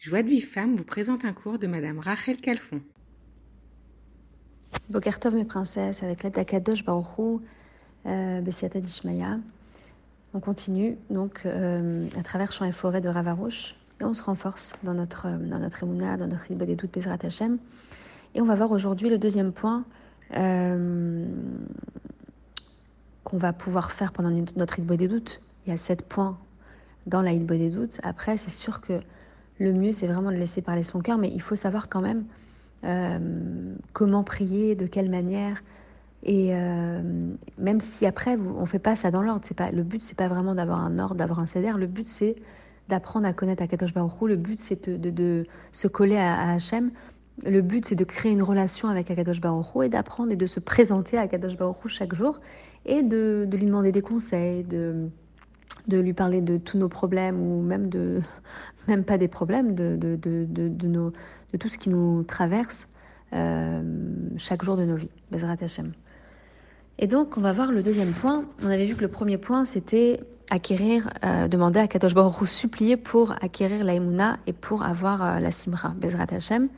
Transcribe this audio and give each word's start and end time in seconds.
Joie 0.00 0.22
de 0.22 0.30
Vie 0.30 0.40
Femme 0.40 0.76
vous 0.76 0.84
présente 0.84 1.26
un 1.26 1.34
cours 1.34 1.58
de 1.58 1.66
Madame 1.66 1.98
Rachel 1.98 2.38
Calfon. 2.38 2.80
Bokertov 4.88 5.34
mes 5.34 5.44
princesses, 5.44 6.02
avec 6.02 6.22
l'aide 6.22 6.32
d'Akadosh 6.32 6.86
Baruchou, 6.86 7.42
euh, 8.06 8.40
Bessiata 8.40 8.80
Dishmaya. 8.80 9.38
On 10.32 10.40
continue 10.40 10.96
donc 11.10 11.42
euh, 11.44 12.08
à 12.18 12.22
travers 12.22 12.50
champs 12.50 12.64
et 12.64 12.72
forêts 12.72 13.02
de 13.02 13.10
Ravarouche 13.10 13.74
et 14.00 14.04
on 14.04 14.14
se 14.14 14.22
renforce 14.22 14.72
dans 14.84 14.94
notre, 14.94 15.28
dans 15.28 15.58
notre 15.58 15.82
émouna, 15.82 16.16
dans 16.16 16.28
notre 16.28 16.50
des 16.50 16.76
doutes 16.76 16.94
Bezrat 16.94 17.18
Hashem. 17.22 17.58
Et 18.34 18.40
on 18.40 18.46
va 18.46 18.54
voir 18.54 18.72
aujourd'hui 18.72 19.10
le 19.10 19.18
deuxième 19.18 19.52
point 19.52 19.84
euh, 20.34 21.26
qu'on 23.24 23.36
va 23.36 23.52
pouvoir 23.52 23.92
faire 23.92 24.12
pendant 24.12 24.30
notre 24.56 24.80
des 24.80 25.08
doutes. 25.08 25.42
Il 25.66 25.70
y 25.70 25.74
a 25.74 25.76
sept 25.76 26.08
points 26.08 26.38
dans 27.06 27.20
la 27.20 27.34
des 27.34 27.68
doutes. 27.68 28.00
Après, 28.02 28.38
c'est 28.38 28.48
sûr 28.48 28.80
que 28.80 29.02
le 29.60 29.72
mieux, 29.72 29.92
c'est 29.92 30.06
vraiment 30.06 30.30
de 30.32 30.36
laisser 30.36 30.62
parler 30.62 30.82
son 30.82 31.00
cœur, 31.00 31.18
mais 31.18 31.28
il 31.28 31.42
faut 31.42 31.54
savoir 31.54 31.88
quand 31.88 32.00
même 32.00 32.24
euh, 32.84 33.18
comment 33.92 34.24
prier, 34.24 34.74
de 34.74 34.86
quelle 34.86 35.10
manière. 35.10 35.62
Et 36.22 36.54
euh, 36.54 37.02
même 37.58 37.80
si 37.80 38.06
après, 38.06 38.36
on 38.36 38.62
ne 38.62 38.66
fait 38.66 38.78
pas 38.78 38.96
ça 38.96 39.10
dans 39.10 39.22
l'ordre, 39.22 39.46
le 39.72 39.82
but, 39.82 40.02
c'est 40.02 40.16
pas 40.16 40.28
vraiment 40.28 40.54
d'avoir 40.54 40.82
un 40.82 40.98
ordre, 40.98 41.14
d'avoir 41.14 41.38
un 41.40 41.46
CDR, 41.46 41.76
le 41.76 41.86
but, 41.86 42.06
c'est 42.06 42.36
d'apprendre 42.88 43.26
à 43.26 43.32
connaître 43.32 43.62
Akadosh 43.62 43.94
Baruch 43.94 44.22
le 44.22 44.36
but, 44.36 44.58
c'est 44.58 44.88
de, 44.88 45.46
se 45.72 45.86
coller 45.86 46.16
à, 46.16 46.34
à 46.34 46.54
Hachem, 46.54 46.90
le 47.46 47.62
but, 47.62 47.86
c'est 47.86 47.94
de 47.94 48.04
créer 48.04 48.32
une 48.32 48.42
relation 48.42 48.88
avec 48.88 49.10
Akadosh 49.10 49.40
Baruch 49.40 49.84
et 49.84 49.88
d'apprendre 49.88 50.32
et 50.32 50.36
de 50.36 50.46
se 50.46 50.58
présenter 50.58 51.16
à 51.16 51.22
Akadosh 51.22 51.56
Baruch 51.56 51.76
chaque 51.86 52.14
jour 52.14 52.40
et 52.86 53.02
de, 53.02 53.46
de 53.48 53.56
lui 53.56 53.66
demander 53.66 53.92
des 53.92 54.02
conseils, 54.02 54.64
de 54.64 55.08
de 55.88 55.98
lui 55.98 56.12
parler 56.12 56.40
de 56.40 56.56
tous 56.56 56.78
nos 56.78 56.88
problèmes 56.88 57.40
ou 57.40 57.62
même 57.62 57.88
de 57.88 58.20
même 58.88 59.04
pas 59.04 59.18
des 59.18 59.28
problèmes 59.28 59.74
de, 59.74 59.96
de, 59.96 60.16
de, 60.16 60.46
de 60.48 61.56
tout 61.58 61.68
ce 61.68 61.78
qui 61.78 61.90
nous 61.90 62.22
traverse 62.24 62.88
euh, 63.32 63.82
chaque 64.36 64.62
jour 64.62 64.76
de 64.76 64.84
nos 64.84 64.96
vies. 64.96 65.10
Bezrat 65.30 65.56
Hashem. 65.60 65.92
Et 66.98 67.06
donc, 67.06 67.36
on 67.36 67.40
va 67.40 67.52
voir 67.52 67.72
le 67.72 67.82
deuxième 67.82 68.12
point. 68.12 68.44
On 68.62 68.66
avait 68.66 68.86
vu 68.86 68.94
que 68.94 69.00
le 69.02 69.08
premier 69.08 69.38
point, 69.38 69.64
c'était 69.64 70.20
acquérir, 70.50 71.08
euh, 71.24 71.48
demander 71.48 71.78
à 71.78 71.86
Kadosh 71.86 72.12
Baruch 72.12 72.46
supplier 72.48 72.96
pour 72.96 73.32
acquérir 73.40 73.84
la 73.84 73.94
et 74.46 74.52
pour 74.52 74.82
avoir 74.82 75.24
euh, 75.24 75.38
la 75.38 75.52
Simra, 75.52 75.90
Bezrat 75.90 76.26
Hashem. 76.30 76.68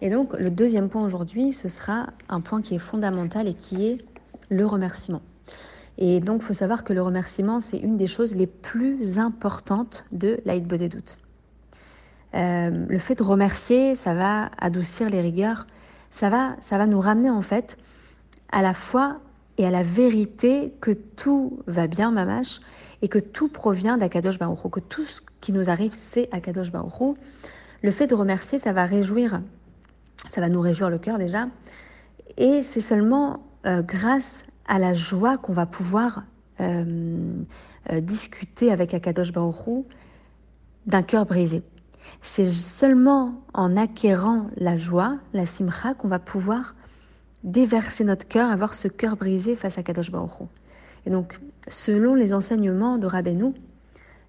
Et 0.00 0.10
donc, 0.10 0.34
le 0.38 0.50
deuxième 0.50 0.88
point 0.88 1.04
aujourd'hui, 1.04 1.52
ce 1.52 1.68
sera 1.68 2.08
un 2.28 2.40
point 2.40 2.60
qui 2.60 2.74
est 2.74 2.80
fondamental 2.80 3.48
et 3.48 3.54
qui 3.54 3.86
est 3.86 3.98
le 4.48 4.66
remerciement. 4.66 5.22
Et 5.98 6.20
donc, 6.20 6.42
il 6.42 6.44
faut 6.44 6.52
savoir 6.52 6.84
que 6.84 6.92
le 6.92 7.02
remerciement, 7.02 7.60
c'est 7.60 7.78
une 7.78 7.96
des 7.96 8.06
choses 8.06 8.36
les 8.36 8.46
plus 8.46 9.18
importantes 9.18 10.04
de 10.12 10.40
l'Aïd 10.44 10.64
Bodédout. 10.64 11.18
Euh, 12.34 12.86
le 12.88 12.98
fait 12.98 13.16
de 13.16 13.24
remercier, 13.24 13.96
ça 13.96 14.14
va 14.14 14.50
adoucir 14.58 15.10
les 15.10 15.20
rigueurs, 15.20 15.66
ça 16.10 16.28
va, 16.28 16.56
ça 16.60 16.78
va 16.78 16.86
nous 16.86 17.00
ramener 17.00 17.30
en 17.30 17.42
fait 17.42 17.78
à 18.52 18.62
la 18.62 18.74
foi 18.74 19.18
et 19.56 19.66
à 19.66 19.70
la 19.70 19.82
vérité 19.82 20.72
que 20.80 20.92
tout 20.92 21.58
va 21.66 21.88
bien, 21.88 22.12
mamache, 22.12 22.60
et 23.02 23.08
que 23.08 23.18
tout 23.18 23.48
provient 23.48 23.96
d'Akadosh 23.96 24.38
Baruch 24.38 24.70
que 24.70 24.80
tout 24.80 25.04
ce 25.04 25.20
qui 25.40 25.52
nous 25.52 25.68
arrive, 25.68 25.92
c'est 25.94 26.28
Akadosh 26.32 26.70
Baruch 26.70 27.16
Le 27.82 27.90
fait 27.90 28.06
de 28.06 28.14
remercier, 28.14 28.58
ça 28.58 28.72
va 28.72 28.84
réjouir, 28.84 29.40
ça 30.28 30.40
va 30.40 30.48
nous 30.48 30.60
réjouir 30.60 30.90
le 30.90 30.98
cœur 30.98 31.18
déjà, 31.18 31.48
et 32.36 32.62
c'est 32.62 32.80
seulement 32.80 33.42
euh, 33.66 33.82
grâce 33.82 34.44
à 34.68 34.78
la 34.78 34.94
joie 34.94 35.38
qu'on 35.38 35.52
va 35.52 35.66
pouvoir 35.66 36.24
euh, 36.60 37.42
euh, 37.90 38.00
discuter 38.00 38.70
avec 38.70 38.94
Akadosh 38.94 39.32
Baruch 39.32 39.84
d'un 40.86 41.02
cœur 41.02 41.26
brisé. 41.26 41.62
C'est 42.22 42.50
seulement 42.50 43.42
en 43.54 43.76
acquérant 43.76 44.48
la 44.56 44.76
joie, 44.76 45.18
la 45.32 45.46
simcha, 45.46 45.94
qu'on 45.94 46.08
va 46.08 46.18
pouvoir 46.18 46.74
déverser 47.44 48.04
notre 48.04 48.26
cœur, 48.26 48.50
avoir 48.50 48.74
ce 48.74 48.88
cœur 48.88 49.16
brisé 49.16 49.56
face 49.56 49.78
à 49.78 49.82
Kadosh 49.82 50.10
Baruch 50.10 50.48
Et 51.06 51.10
donc, 51.10 51.40
selon 51.68 52.14
les 52.14 52.34
enseignements 52.34 52.98
de 52.98 53.06
Rabbeinu, 53.06 53.54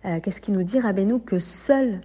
euh, 0.06 0.20
qu'est-ce 0.22 0.42
qu'il 0.42 0.54
nous 0.54 0.64
dit 0.64 0.80
Rabbeinu 0.80 1.20
Que 1.20 1.40
seule 1.40 2.02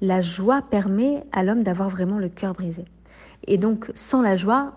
la 0.00 0.20
joie 0.20 0.62
permet 0.62 1.24
à 1.32 1.42
l'homme 1.42 1.62
d'avoir 1.62 1.88
vraiment 1.88 2.18
le 2.18 2.28
cœur 2.28 2.52
brisé. 2.52 2.84
Et 3.46 3.58
donc, 3.58 3.90
sans 3.94 4.22
la 4.22 4.36
joie, 4.36 4.74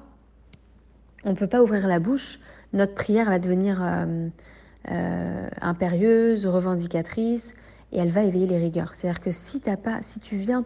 on 1.23 1.31
ne 1.31 1.35
peut 1.35 1.47
pas 1.47 1.61
ouvrir 1.61 1.87
la 1.87 1.99
bouche, 1.99 2.39
notre 2.73 2.93
prière 2.93 3.29
va 3.29 3.39
devenir 3.39 3.81
euh, 3.81 4.27
euh, 4.89 5.49
impérieuse, 5.61 6.45
revendicatrice, 6.45 7.53
et 7.91 7.99
elle 7.99 8.09
va 8.09 8.23
éveiller 8.23 8.47
les 8.47 8.57
rigueurs. 8.57 8.95
C'est-à-dire 8.95 9.21
que 9.21 9.31
si, 9.31 9.61
as 9.67 9.77
pas, 9.77 9.99
si 10.01 10.19
tu 10.19 10.35
viens 10.35 10.65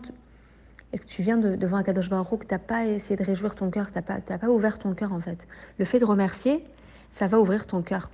tu 1.07 1.22
viens 1.22 1.38
de, 1.38 1.56
devant 1.56 1.78
un 1.78 1.84
Kadosh 1.84 2.09
Baruch 2.09 2.41
que 2.41 2.45
tu 2.45 2.53
n'as 2.53 2.59
pas 2.59 2.85
essayé 2.85 3.16
de 3.16 3.23
réjouir 3.23 3.56
ton 3.56 3.69
cœur, 3.69 3.88
que 3.88 3.94
tu 3.94 4.00
n'as 4.00 4.19
pas, 4.19 4.38
pas 4.38 4.50
ouvert 4.50 4.78
ton 4.78 4.94
cœur 4.94 5.13
en 5.13 5.22
fait, 5.22 5.47
le 5.78 5.85
fait 5.85 6.00
de 6.00 6.06
remercier, 6.06 6.66
ça 7.09 7.28
va 7.28 7.40
ouvrir 7.40 7.66
ton 7.66 7.81
cœur 7.81 8.09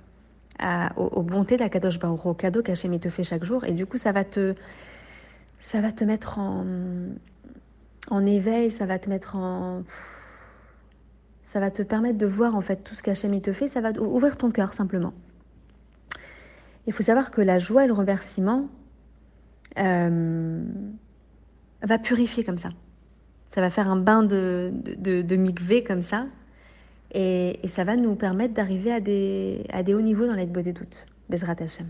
aux, 0.96 1.22
bontés 1.22 1.56
d'Akadosh 1.56 1.98
Baruch 1.98 2.24
au 2.24 2.34
cadeau 2.34 2.62
qu'Hachem 2.62 2.96
te 3.00 3.08
fait 3.08 3.24
chaque 3.24 3.44
jour, 3.44 3.64
et 3.64 3.72
du 3.72 3.84
coup 3.84 3.96
ça 3.96 4.12
va 4.12 4.22
te, 4.22 4.54
ça 5.58 5.80
va 5.80 5.90
te 5.90 6.04
mettre 6.04 6.38
en 6.38 8.26
éveil, 8.26 8.70
ça 8.70 8.86
va 8.86 9.00
te 9.00 9.08
mettre 9.08 9.34
en 9.34 9.82
ça 11.48 11.60
va 11.60 11.70
te 11.70 11.80
permettre 11.80 12.18
de 12.18 12.26
voir 12.26 12.54
en 12.54 12.60
fait 12.60 12.84
tout 12.84 12.94
ce 12.94 13.02
qu'Hachem 13.02 13.40
te 13.40 13.54
fait, 13.54 13.68
ça 13.68 13.80
va 13.80 13.92
ouvrir 13.92 14.36
ton 14.36 14.50
cœur 14.50 14.74
simplement. 14.74 15.14
Il 16.86 16.92
faut 16.92 17.02
savoir 17.02 17.30
que 17.30 17.40
la 17.40 17.58
joie 17.58 17.84
et 17.84 17.86
le 17.86 17.94
remerciement 17.94 18.68
euh, 19.78 20.62
va 21.80 21.98
purifier 21.98 22.44
comme 22.44 22.58
ça. 22.58 22.68
Ça 23.48 23.62
va 23.62 23.70
faire 23.70 23.88
un 23.88 23.96
bain 23.96 24.22
de, 24.24 24.74
de, 24.74 25.36
mikvé 25.36 25.82
comme 25.82 26.02
ça. 26.02 26.26
Et, 27.14 27.58
ça 27.66 27.82
va 27.82 27.96
nous 27.96 28.14
permettre 28.14 28.52
d'arriver 28.52 28.92
à 28.92 29.00
des, 29.00 29.64
à 29.72 29.82
des 29.82 29.94
hauts 29.94 30.02
niveaux 30.02 30.26
dans 30.26 30.34
l'aide 30.34 30.52
des 30.52 30.74
doutes. 30.74 31.06
Bezrat 31.30 31.56
Hashem. 31.60 31.86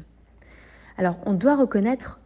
Alors, 0.98 1.16
on 1.26 1.32
doit 1.32 1.56
reconnaître 1.56 2.20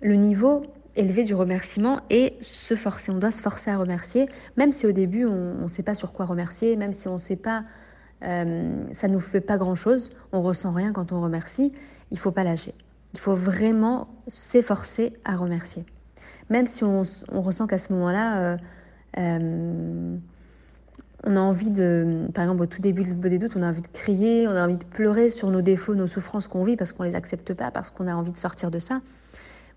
le 0.00 0.14
niveau 0.14 0.62
élevé 0.96 1.24
du 1.24 1.34
remerciement 1.34 2.00
et 2.10 2.34
se 2.40 2.74
forcer. 2.74 3.10
On 3.10 3.18
doit 3.18 3.30
se 3.30 3.42
forcer 3.42 3.70
à 3.70 3.78
remercier, 3.78 4.28
même 4.56 4.70
si 4.70 4.86
au 4.86 4.92
début 4.92 5.24
on 5.26 5.62
ne 5.62 5.68
sait 5.68 5.82
pas 5.82 5.94
sur 5.94 6.12
quoi 6.12 6.24
remercier, 6.26 6.76
même 6.76 6.92
si 6.92 7.08
on 7.08 7.14
ne 7.14 7.18
sait 7.18 7.36
pas, 7.36 7.64
euh, 8.22 8.82
ça 8.92 9.08
ne 9.08 9.14
nous 9.14 9.20
fait 9.20 9.40
pas 9.40 9.58
grand-chose, 9.58 10.12
on 10.32 10.40
ressent 10.40 10.72
rien 10.72 10.92
quand 10.92 11.12
on 11.12 11.20
remercie, 11.20 11.72
il 12.10 12.18
faut 12.18 12.30
pas 12.30 12.44
lâcher. 12.44 12.74
Il 13.12 13.20
faut 13.20 13.34
vraiment 13.34 14.08
s'efforcer 14.28 15.12
à 15.24 15.36
remercier. 15.36 15.84
Même 16.50 16.66
si 16.66 16.84
on, 16.84 17.02
ressent 17.32 17.66
qu'à 17.66 17.78
ce 17.78 17.92
moment-là, 17.92 18.38
euh, 18.38 18.56
euh, 19.18 20.16
on 21.24 21.36
a 21.36 21.40
envie 21.40 21.70
de, 21.70 22.26
par 22.34 22.44
exemple 22.44 22.62
au 22.62 22.66
tout 22.66 22.82
début 22.82 23.04
des 23.04 23.38
doutes, 23.38 23.56
on 23.56 23.62
a 23.62 23.68
envie 23.68 23.82
de 23.82 23.88
crier, 23.88 24.46
on 24.46 24.50
a 24.50 24.64
envie 24.64 24.76
de 24.76 24.84
pleurer 24.84 25.30
sur 25.30 25.50
nos 25.50 25.62
défauts, 25.62 25.94
nos 25.94 26.06
souffrances 26.06 26.48
qu'on 26.48 26.64
vit 26.64 26.76
parce 26.76 26.92
qu'on 26.92 27.02
les 27.02 27.14
accepte 27.14 27.54
pas, 27.54 27.70
parce 27.70 27.90
qu'on 27.90 28.06
a 28.08 28.14
envie 28.14 28.32
de 28.32 28.36
sortir 28.36 28.70
de 28.70 28.78
ça 28.78 29.00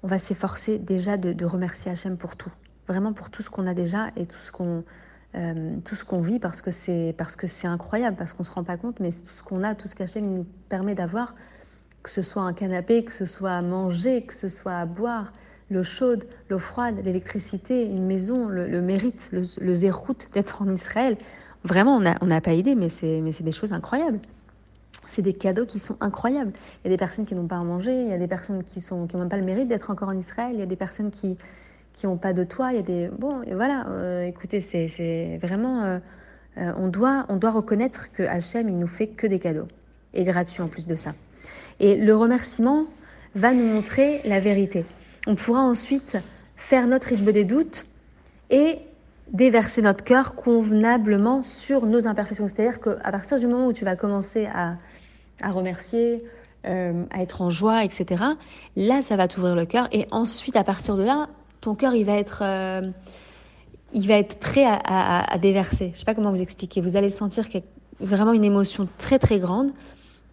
on 0.04 0.08
va 0.08 0.20
s'efforcer 0.20 0.78
déjà 0.78 1.18
de, 1.18 1.46
remercier 1.46 1.92
Hachem 1.92 2.18
pour 2.18 2.36
tout, 2.36 2.52
vraiment 2.88 3.14
pour 3.14 3.30
tout 3.30 3.42
ce 3.42 3.50
qu'on 3.50 3.68
a 3.68 3.74
déjà 3.74 4.08
et 4.16 4.26
tout 4.26 4.40
ce 4.40 4.52
qu'on 4.52 4.84
euh, 5.36 5.76
tout 5.84 5.96
ce 5.96 6.06
qu'on 6.06 6.22
vit 6.22 6.40
parce 6.40 6.62
que 6.62 6.72
c'est 6.72 7.14
parce 7.18 7.36
que 7.36 7.48
c'est 7.48 7.68
incroyable, 7.68 8.16
parce 8.16 8.34
qu'on 8.34 8.46
se 8.46 8.52
rend 8.52 8.64
pas 8.64 8.78
compte, 8.78 9.00
mais 9.00 9.12
tout 9.12 9.34
ce 9.36 9.44
qu'on 9.44 9.62
a, 9.62 9.76
tout 9.76 9.88
ce 9.88 9.96
qu'Hachem 9.96 10.26
nous 10.26 10.46
permet 10.70 10.96
d'avoir, 10.96 11.36
que 12.02 12.10
ce 12.10 12.22
soit 12.22 12.44
un 12.44 12.54
canapé, 12.54 13.04
que 13.04 13.12
ce 13.12 13.26
soit 13.26 13.52
à 13.52 13.62
manger, 13.62 14.24
que 14.24 14.34
ce 14.34 14.48
soit 14.48 14.76
à 14.76 14.86
boire, 14.86 15.34
l'eau 15.70 15.84
chaude, 15.84 16.24
l'eau 16.50 16.60
froide, 16.60 17.02
l'électricité, 17.04 17.86
une 17.86 18.06
maison, 18.06 18.48
le, 18.48 18.82
mérite, 18.82 19.30
le, 19.34 19.42
le 19.60 20.28
d'être 20.34 20.62
en 20.62 20.70
Israël. 20.70 21.18
Vraiment, 21.66 21.98
on 21.98 22.00
n'a 22.00 22.18
on 22.22 22.42
pas 22.42 22.54
idée, 22.54 22.76
mais 22.76 22.88
c'est 22.90 23.20
mais 23.22 23.34
c'est 23.34 23.44
des 23.44 23.52
choses 23.52 23.74
incroyables 23.74 24.20
c'est 25.06 25.22
des 25.22 25.34
cadeaux 25.34 25.66
qui 25.66 25.80
sont 25.80 25.98
incroyables. 26.02 26.52
Il 26.84 26.88
y 26.88 26.88
a 26.88 26.90
des 26.90 26.98
personnes 26.98 27.26
qui 27.26 27.36
n'ont 27.36 27.48
pas 27.48 27.58
à 27.58 27.64
manger, 27.64 28.02
il 28.02 28.08
y 28.08 28.14
a 28.14 28.18
des 28.18 28.28
personnes 28.28 28.64
qui 28.64 28.82
sont 28.82 29.08
qui 29.08 29.16
n'ont 29.16 29.22
même 29.22 29.30
pas 29.30 29.38
le 29.38 29.46
mérite 29.46 29.68
d'être 29.68 29.92
encore 29.92 30.10
en 30.10 30.18
Israël, 30.18 30.52
il 30.54 30.60
y 30.60 30.64
a 30.64 30.68
des 30.68 30.76
personnes 30.76 31.12
qui 31.12 31.38
qui 31.94 32.06
n'ont 32.06 32.18
pas 32.18 32.34
de 32.34 32.44
toit, 32.44 32.72
il 32.72 32.76
y 32.76 32.80
a 32.80 32.84
des 32.84 33.10
bon 33.10 33.42
voilà. 33.52 33.88
Euh, 33.90 34.24
écoutez, 34.24 34.62
c'est 34.62 35.40
vraiment 35.42 35.84
euh, 35.84 36.00
euh, 36.58 36.72
on 36.78 36.88
doit 36.88 37.26
on 37.30 37.38
doit 37.38 37.52
reconnaître 37.52 38.12
que 38.12 38.24
Hachem 38.24 38.70
il 38.70 38.78
nous 38.78 38.88
fait 38.88 39.08
que 39.08 39.28
des 39.28 39.40
cadeaux 39.40 39.68
et 40.14 40.24
gratuits 40.24 40.62
en 40.62 40.68
plus 40.68 40.88
de 40.88 40.96
ça. 40.96 41.14
Et 41.80 41.96
le 41.96 42.16
remerciement 42.16 42.86
va 43.36 43.54
nous 43.54 43.66
montrer 43.66 44.22
la 44.26 44.40
vérité. 44.40 44.86
On 45.28 45.36
pourra 45.36 45.62
ensuite 45.62 46.18
faire 46.56 46.88
notre 46.88 47.08
rythme 47.08 47.32
des 47.32 47.46
doutes 47.46 47.86
et 48.50 48.80
déverser 49.32 49.82
notre 49.82 50.04
cœur 50.04 50.36
convenablement 50.36 51.44
sur 51.44 51.86
nos 51.86 52.08
imperfections. 52.08 52.48
C'est-à-dire 52.48 52.80
qu'à 52.80 53.12
partir 53.12 53.40
du 53.40 53.48
moment 53.48 53.68
où 53.68 53.74
tu 53.74 53.86
vas 53.86 53.96
commencer 53.96 54.48
à 54.54 54.78
à 55.42 55.52
remercier, 55.52 56.24
euh, 56.66 57.06
à 57.12 57.22
être 57.22 57.42
en 57.42 57.50
joie, 57.50 57.86
etc. 57.86 58.24
Là, 58.76 59.02
ça 59.02 59.16
va 59.16 59.28
t'ouvrir 59.28 59.56
le 59.56 59.66
cœur. 59.66 59.88
Et 59.92 60.08
ensuite, 60.12 60.56
à 60.56 60.64
partir 60.64 60.98
de 60.98 61.04
là, 61.04 61.28
ton 61.62 61.76
cœur, 61.76 61.94
il 61.94 62.04
va 62.04 62.18
être, 62.18 62.42
euh, 62.44 62.90
il 63.94 64.08
va 64.08 64.16
être 64.16 64.40
prêt 64.40 64.66
à, 64.66 65.38
déverser. 65.38 65.88
Je 65.88 65.92
ne 65.92 65.98
sais 65.98 66.06
pas 66.06 66.16
comment 66.16 66.32
vous 66.32 66.42
expliquer. 66.42 66.82
Vous 66.82 66.98
allez 66.98 67.10
sentir 67.10 67.46
vraiment 68.00 68.34
une 68.34 68.44
émotion 68.44 68.88
très 68.98 69.20
très 69.20 69.40
grande. 69.40 69.72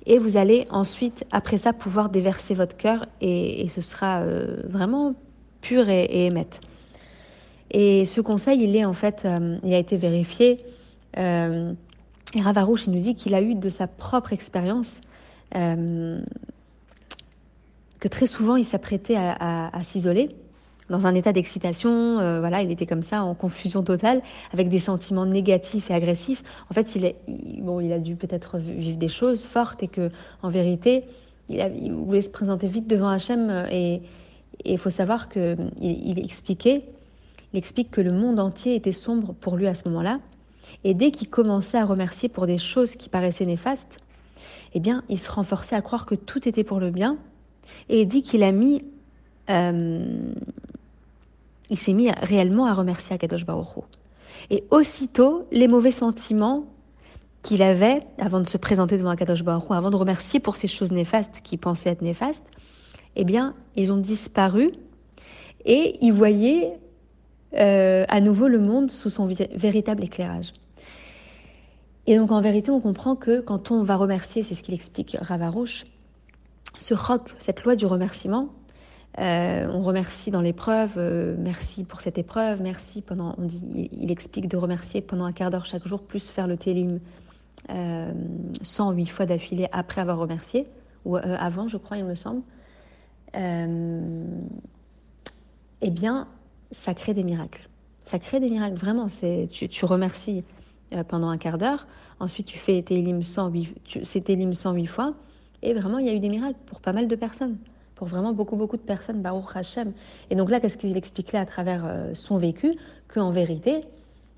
Et 0.07 0.19
vous 0.19 0.37
allez 0.37 0.67
ensuite, 0.71 1.25
après 1.31 1.57
ça, 1.57 1.73
pouvoir 1.73 2.09
déverser 2.09 2.55
votre 2.55 2.77
cœur. 2.77 3.07
Et, 3.21 3.69
ce 3.69 3.81
sera 3.81 4.21
euh, 4.21 4.63
vraiment 4.69 5.15
pur 5.61 5.89
et, 5.89 6.05
et 6.05 6.27
émette. 6.27 6.61
Et 7.71 8.07
ce 8.07 8.21
conseil, 8.21 8.63
il 8.63 8.75
est 8.77 8.85
en 8.85 8.93
fait, 8.93 9.27
il 9.63 9.75
a 9.75 9.79
été 9.79 9.97
vérifié. 9.97 10.65
Et 12.37 12.41
Ravarouche, 12.41 12.89
nous 12.89 12.99
dit 12.99 13.15
qu'il 13.15 13.35
a 13.35 13.43
eu 13.43 13.55
de 13.55 13.69
sa 13.69 13.87
propre 13.87 14.33
expérience 14.33 15.01
euh, 15.55 16.21
que 18.01 18.09
très 18.09 18.27
souvent, 18.27 18.57
il 18.57 18.65
s'apprêtait 18.65 19.17
à, 19.17 19.71
s'isoler 19.83 20.29
dans 20.91 21.07
un 21.07 21.15
état 21.15 21.33
d'excitation, 21.33 22.19
euh, 22.21 22.41
voilà, 22.41 22.61
il 22.61 22.71
était 22.71 22.85
comme 22.85 23.03
ça 23.03 23.25
en 23.25 23.35
confusion 23.35 23.83
totale, 23.83 24.21
avec 24.53 24.69
des 24.69 24.81
sentiments 24.81 25.25
négatifs 25.25 25.91
et 25.91 25.95
agressifs. 25.95 26.43
En 26.71 26.75
fait, 26.75 26.95
il, 26.95 27.15
il, 27.27 27.63
bon, 27.63 27.81
il 27.81 27.91
a 27.91 27.99
dû 27.99 28.17
peut-être 28.17 28.59
vivre 28.59 28.99
des 28.99 29.09
choses 29.09 29.45
fortes 29.45 29.83
et 29.83 29.89
que, 29.89 30.11
en 30.43 30.51
vérité, 30.51 31.05
il, 31.49 31.63
a, 31.63 31.71
voulait 31.71 32.21
se 32.21 32.29
présenter 32.29 32.69
vite 32.69 32.87
devant 32.87 33.09
Hachem 33.09 33.65
et 33.71 34.03
il 34.63 34.77
faut 34.77 34.91
savoir 34.91 35.31
que 35.31 35.57
il, 35.81 36.19
il 36.19 36.19
expliquait, 36.23 36.85
il 37.55 37.59
explique 37.59 37.91
que 37.91 38.03
le 38.03 38.13
monde 38.13 38.39
entier 38.39 38.75
était 38.75 38.93
sombre 38.93 39.33
pour 39.33 39.57
lui 39.57 39.67
à 39.67 39.75
ce 39.75 39.89
moment-là. 39.89 40.21
Et 40.85 40.95
dès 40.95 41.11
qu'il 41.11 41.29
commençait 41.29 41.79
à 41.79 41.85
remercier 41.85 42.29
pour 42.29 42.47
des 42.47 42.59
choses 42.59 42.95
qui 42.95 43.09
paraissaient 43.09 43.47
néfastes, 43.47 43.99
eh 44.75 44.81
bien, 44.81 45.05
il 45.09 45.19
se 45.19 45.31
renforçait 45.31 45.77
à 45.77 45.83
croire 45.83 46.07
que 46.07 46.15
tout 46.15 46.49
était 46.49 46.65
pour 46.65 46.81
le 46.81 46.91
bien. 46.91 47.19
Et 47.89 48.03
il 48.03 48.09
dit 48.09 48.23
qu'il 48.23 48.43
a 48.43 48.53
mis 48.53 48.85
euh, 49.51 50.33
il 51.71 51.79
s'est 51.79 51.93
mis 51.93 52.11
réellement 52.11 52.67
à 52.67 52.75
remercier 52.75 53.15
Akadosh 53.15 53.47
Baruch. 53.47 53.85
Et 54.51 54.65
aussitôt, 54.71 55.47
les 55.51 55.69
mauvais 55.69 55.91
sentiments 55.91 56.67
qu'il 57.43 57.63
avait 57.63 58.03
avant 58.19 58.41
de 58.41 58.49
se 58.49 58.57
présenter 58.57 58.97
devant 58.97 59.11
Akadosh 59.11 59.43
Baruch 59.43 59.71
avant 59.71 59.91
de 59.91 59.97
remercier 59.97 60.41
pour 60.41 60.57
ces 60.57 60.69
choses 60.69 60.93
néfastes 60.93 61.41
qu'il 61.43 61.59
pensait 61.59 61.91
être 61.91 62.03
néfastes, 62.03 62.51
eh 63.17 63.25
bien, 63.25 63.55
ils 63.77 63.93
ont 63.93 63.97
disparu 63.97 64.71
et 65.65 65.99
il 66.01 66.13
voyait 66.13 66.79
euh, 67.57 68.05
à 68.09 68.21
nouveau 68.21 68.49
le 68.49 68.59
monde 68.59 68.91
sous 68.91 69.11
son 69.11 69.27
véritable 69.27 70.05
éclairage. 70.05 70.53
Et 72.07 72.17
donc, 72.17 72.33
en 72.33 72.41
vérité, 72.41 72.71
on 72.71 72.81
comprend 72.81 73.17
que 73.17 73.41
quand 73.41 73.71
on 73.71 73.83
va 73.83 73.97
remercier, 73.97 74.43
c'est 74.43 74.55
ce 74.55 74.63
qu'il 74.63 74.75
explique 74.75 75.17
Ravarouche, 75.21 75.87
ce 76.77 76.93
roc, 76.93 77.35
cette 77.39 77.63
loi 77.65 77.77
du 77.77 77.87
remerciement, 77.87 78.51
euh, 79.21 79.69
on 79.73 79.83
remercie 79.83 80.33
dans 80.33 80.41
l'épreuve, 80.41 80.95
euh, 80.97 81.37
merci 81.39 81.85
pour 81.85 82.01
cette 82.01 82.19
épreuve, 82.19 82.61
merci 82.61 83.01
pendant, 83.01 83.37
il, 83.73 84.11
explique 84.11 84.49
de 84.49 84.57
remercier 84.57 85.03
pendant 85.03 85.25
un 85.25 85.33
quart 85.33 85.51
d'heure 85.51 85.67
chaque 85.67 85.87
jour, 85.87 86.03
plus 86.03 86.29
faire 86.29 86.49
le 86.49 86.57
télim 86.57 86.99
euh, 87.71 88.13
108 88.63 89.07
fois 89.07 89.25
d'affilée 89.25 89.69
après 89.71 90.01
avoir 90.01 90.19
remercié, 90.19 90.67
ou 91.05 91.17
avant, 91.17 91.69
je 91.69 91.77
crois, 91.77 91.97
il 91.99 92.05
me 92.05 92.17
semble. 92.17 92.43
Eh 95.81 95.91
bien, 95.91 96.27
ça 96.73 96.95
crée 96.95 97.15
des 97.15 97.25
miracles. 97.25 97.69
Ça 98.05 98.19
crée 98.19 98.41
des 98.41 98.51
miracles, 98.51 98.77
vraiment. 98.77 99.09
C'est, 99.09 99.49
tu, 99.51 99.85
remercies 99.85 100.45
euh, 100.93 101.05
pendant 101.05 101.29
un 101.29 101.39
quart 101.39 101.59
d'heure, 101.59 101.87
ensuite 102.21 102.47
tu 102.47 102.59
fais 102.59 102.83
télim 102.83 103.23
108, 103.23 103.75
tu, 103.85 104.05
c'est 104.05 104.23
télim 104.23 104.53
108 104.53 104.87
fois, 104.87 105.15
et 105.63 105.73
vraiment, 105.73 105.99
il 105.99 106.07
y 106.07 106.11
a 106.11 106.15
eu 106.15 106.21
des 106.21 106.29
miracles 106.29 106.59
pour 106.67 106.81
pas 106.81 106.93
mal 106.93 107.09
de 107.09 107.17
personnes 107.17 107.57
pour 107.95 108.09
vraiment 108.09 108.33
beaucoup, 108.33 108.57
beaucoup 108.57 108.77
de 108.77 108.83
personnes, 108.83 109.23
Baruch 109.23 109.55
Hashem. 109.55 109.93
Et 110.31 110.35
donc 110.35 110.51
là, 110.51 110.61
qu'est-ce 110.61 110.79
qu'il 110.79 110.97
explique 110.97 111.33
là 111.33 111.41
à 111.41 111.47
travers 111.47 111.85
euh, 111.87 112.15
son 112.15 112.39
vécu? 112.39 112.77
Qu'en 113.09 113.31
vérité, 113.31 113.83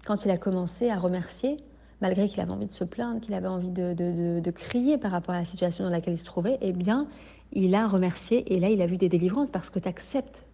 quand 0.06 0.25
il 0.25 0.31
a 0.31 0.37
commencé 0.37 0.90
à 0.90 0.99
remercier, 0.99 1.56
malgré 2.00 2.28
qu'il 2.28 2.40
avait 2.40 2.52
envie 2.52 2.67
de 2.67 2.73
se 2.73 2.84
plaindre, 2.84 3.20
qu'il 3.20 3.34
avait 3.34 3.49
envie 3.49 3.70
de, 3.70 3.94
de, 3.94 4.12
de, 4.12 4.40
de, 4.40 4.50
crier 4.50 4.99
par 4.99 5.12
rapport 5.12 5.34
à 5.34 5.38
la 5.38 5.44
situation 5.44 5.84
dans 5.84 5.90
laquelle 5.90 6.14
il 6.14 6.19
se 6.19 6.25
trouvait, 6.25 6.58
eh 6.61 6.73
bien, 6.73 7.06
il 7.52 7.75
a 7.75 7.87
remercié 7.87 8.52
et 8.55 8.61
là, 8.61 8.69
il 8.69 8.82
a 8.82 8.87
vu 8.87 8.99
des 8.99 9.08
délivrances 9.08 9.50
parce 9.50 9.70
que 9.70 9.78
tu 9.78 9.88
acceptes. 9.88 10.45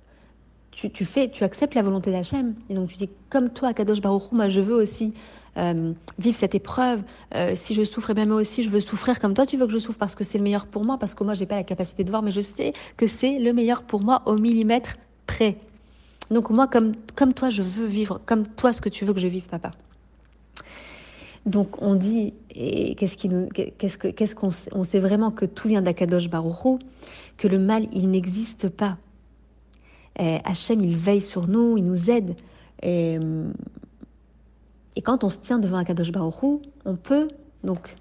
Tu, 0.73 0.91
tu, 0.91 1.05
fais, 1.05 1.29
tu 1.31 1.45
acceptes 1.45 1.75
la 1.75 1.83
volonté 1.83 2.11
d'Hachem. 2.11 2.55
Et 2.69 2.75
donc 2.75 2.89
tu 2.89 2.97
dis, 2.97 3.11
comme 3.31 3.51
toi, 3.51 3.73
Kadosh 3.73 4.01
Baruch 4.01 4.33
moi 4.33 4.49
je 4.49 4.61
veux 4.61 4.75
aussi 4.75 5.15
euh, 5.59 5.93
vivre 6.19 6.37
cette 6.37 6.55
épreuve. 6.55 7.03
Euh, 7.35 7.53
si 7.55 7.75
je 7.75 7.85
souffre, 7.85 8.11
eh 8.11 8.15
bien 8.15 8.25
moi 8.25 8.37
aussi, 8.37 8.63
je 8.63 8.71
veux 8.71 8.81
souffrir 8.81 9.21
comme 9.21 9.35
toi, 9.35 9.45
tu 9.45 9.57
veux 9.57 9.67
que 9.67 9.73
je 9.73 9.79
souffre 9.79 9.99
parce 9.99 10.15
que 10.15 10.25
c'est 10.25 10.39
le 10.39 10.45
meilleur 10.45 10.67
pour 10.67 10.85
moi, 10.85 10.99
parce 10.99 11.15
que 11.15 11.25
moi, 11.25 11.35
j'ai 11.35 11.47
pas 11.47 11.57
la 11.57 11.63
capacité 11.63 12.05
de 12.05 12.11
voir, 12.11 12.23
mais 12.23 12.31
je 12.31 12.41
sais 12.41 12.73
que 12.97 13.07
c'est 13.07 13.39
le 13.39 13.53
meilleur 13.53 13.83
pour 13.83 14.01
moi 14.01 14.23
au 14.27 14.37
millimètre 14.37 14.97
près. 15.27 15.59
Donc 16.31 16.49
moi, 16.49 16.67
comme, 16.67 16.93
comme 17.15 17.35
toi, 17.35 17.51
je 17.51 17.63
veux 17.63 17.87
vivre, 17.87 18.21
comme 18.25 18.47
toi, 18.47 18.73
ce 18.73 18.81
que 18.81 18.89
tu 18.89 19.05
veux 19.05 19.13
que 19.13 19.21
je 19.21 19.29
vive, 19.29 19.43
papa. 19.43 19.73
Donc 21.45 21.83
on 21.83 21.97
dit, 21.97 22.33
et 22.55 22.95
qu'est-ce 22.95 24.35
qu'on, 24.35 24.51
on 24.73 24.85
sait 24.85 25.01
vraiment 25.01 25.31
que 25.31 25.45
tout 25.45 25.69
vient 25.69 25.83
d'Akadosh 25.83 26.31
Baruch 26.31 26.81
que 27.37 27.49
le 27.49 27.59
mal, 27.59 27.89
il 27.93 28.09
n'existe 28.09 28.69
pas. 28.69 28.97
Et 30.19 30.39
Hachem, 30.45 30.81
il 30.81 30.97
veille 30.97 31.23
sur 31.23 31.49
nous, 31.49 31.77
il 31.79 31.85
nous 31.85 32.11
aide. 32.11 32.37
Et, 32.83 33.19
et 34.97 35.03
quand 35.03 35.25
on 35.25 35.31
se 35.31 35.39
tient 35.39 35.59
devant 35.59 35.79
un 35.79 35.85
Kadosh 35.85 36.13
Baruch 36.13 36.61
on 36.85 36.97
peut 36.97 37.29
donc 37.65 37.97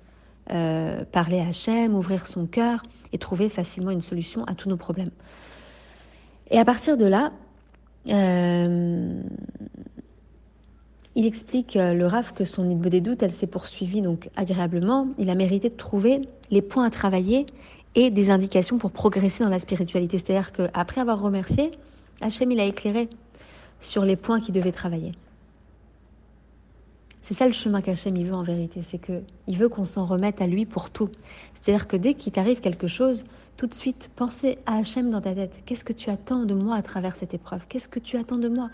euh, 0.51 1.05
parler 1.11 1.39
à 1.39 1.47
Hachem, 1.47 1.95
ouvrir 1.95 2.27
son 2.27 2.45
cœur 2.45 2.83
et 3.13 3.17
trouver 3.17 3.47
facilement 3.47 3.91
une 3.91 4.01
solution 4.01 4.43
à 4.45 4.55
tous 4.55 4.69
nos 4.69 4.77
problèmes. 4.77 5.11
Et 6.49 6.57
à 6.57 6.65
partir 6.65 6.97
de 6.97 7.05
là, 7.05 7.31
euh, 8.09 9.21
il 11.15 11.25
explique 11.25 11.75
euh, 11.75 11.93
le 11.93 12.05
RAF 12.07 12.33
que 12.33 12.43
son 12.43 12.69
idée 12.69 12.89
des 12.89 13.01
doutes, 13.01 13.23
elle 13.23 13.31
s'est 13.31 13.47
poursuivie 13.47 14.01
donc 14.01 14.29
agréablement. 14.35 15.07
Il 15.17 15.29
a 15.29 15.35
mérité 15.35 15.69
de 15.69 15.75
trouver 15.75 16.21
les 16.49 16.61
points 16.61 16.85
à 16.85 16.89
travailler 16.89 17.45
et 17.95 18.09
des 18.09 18.29
indications 18.29 18.77
pour 18.77 18.91
progresser 18.91 19.43
dans 19.43 19.49
la 19.49 19.59
spiritualité. 19.59 20.17
C'est-à-dire 20.17 20.51
qu'après 20.51 21.01
avoir 21.01 21.21
remercié, 21.21 21.71
Hachem, 22.19 22.51
il 22.51 22.59
a 22.59 22.65
éclairé 22.65 23.09
sur 23.79 24.05
les 24.05 24.15
points 24.15 24.39
qu'il 24.39 24.53
devait 24.53 24.71
travailler. 24.71 25.13
C'est 27.21 27.33
ça 27.33 27.45
le 27.45 27.53
chemin 27.53 27.81
qu'Hachem 27.81 28.15
il 28.17 28.25
veut 28.25 28.33
en 28.33 28.43
vérité, 28.43 28.81
c'est 28.83 28.97
que 28.97 29.21
il 29.47 29.57
veut 29.57 29.69
qu'on 29.69 29.85
s'en 29.85 30.05
remette 30.05 30.41
à 30.41 30.47
lui 30.47 30.65
pour 30.65 30.89
tout. 30.89 31.09
C'est-à-dire 31.53 31.87
que 31.87 31.95
dès 31.95 32.13
qu'il 32.13 32.33
t'arrive 32.33 32.59
quelque 32.59 32.87
chose, 32.87 33.23
tout 33.57 33.67
de 33.67 33.73
suite, 33.73 34.09
pensez 34.15 34.57
à 34.65 34.77
Hachem 34.77 35.11
dans 35.11 35.21
ta 35.21 35.33
tête. 35.33 35.61
Qu'est-ce 35.65 35.83
que 35.83 35.93
tu 35.93 36.09
attends 36.09 36.45
de 36.45 36.53
moi 36.53 36.75
à 36.75 36.81
travers 36.81 37.15
cette 37.15 37.33
épreuve? 37.33 37.61
Qu'est-ce 37.69 37.87
que 37.87 37.99
tu 37.99 38.17
attends 38.17 38.37
de 38.37 38.49
moi? 38.49 38.69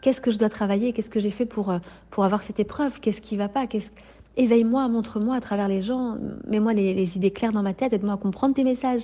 Qu'est-ce 0.00 0.20
que 0.20 0.30
je 0.30 0.38
dois 0.38 0.48
travailler? 0.48 0.92
Qu'est-ce 0.92 1.10
que 1.10 1.18
j'ai 1.20 1.32
fait 1.32 1.44
pour, 1.44 1.72
pour 2.10 2.24
avoir 2.24 2.42
cette 2.42 2.60
épreuve? 2.60 3.00
Qu'est-ce 3.00 3.20
qui 3.20 3.36
va 3.36 3.48
pas? 3.48 3.66
Qu'est-ce... 3.66 3.90
Éveille-moi, 4.36 4.86
montre-moi 4.86 5.34
à 5.34 5.40
travers 5.40 5.66
les 5.66 5.82
gens, 5.82 6.16
mets-moi 6.46 6.72
les 6.72 7.16
idées 7.16 7.32
claires 7.32 7.52
dans 7.52 7.62
ma 7.62 7.74
tête, 7.74 7.92
aide-moi 7.92 8.14
à 8.14 8.16
comprendre 8.16 8.54
tes 8.54 8.62
messages. 8.62 9.02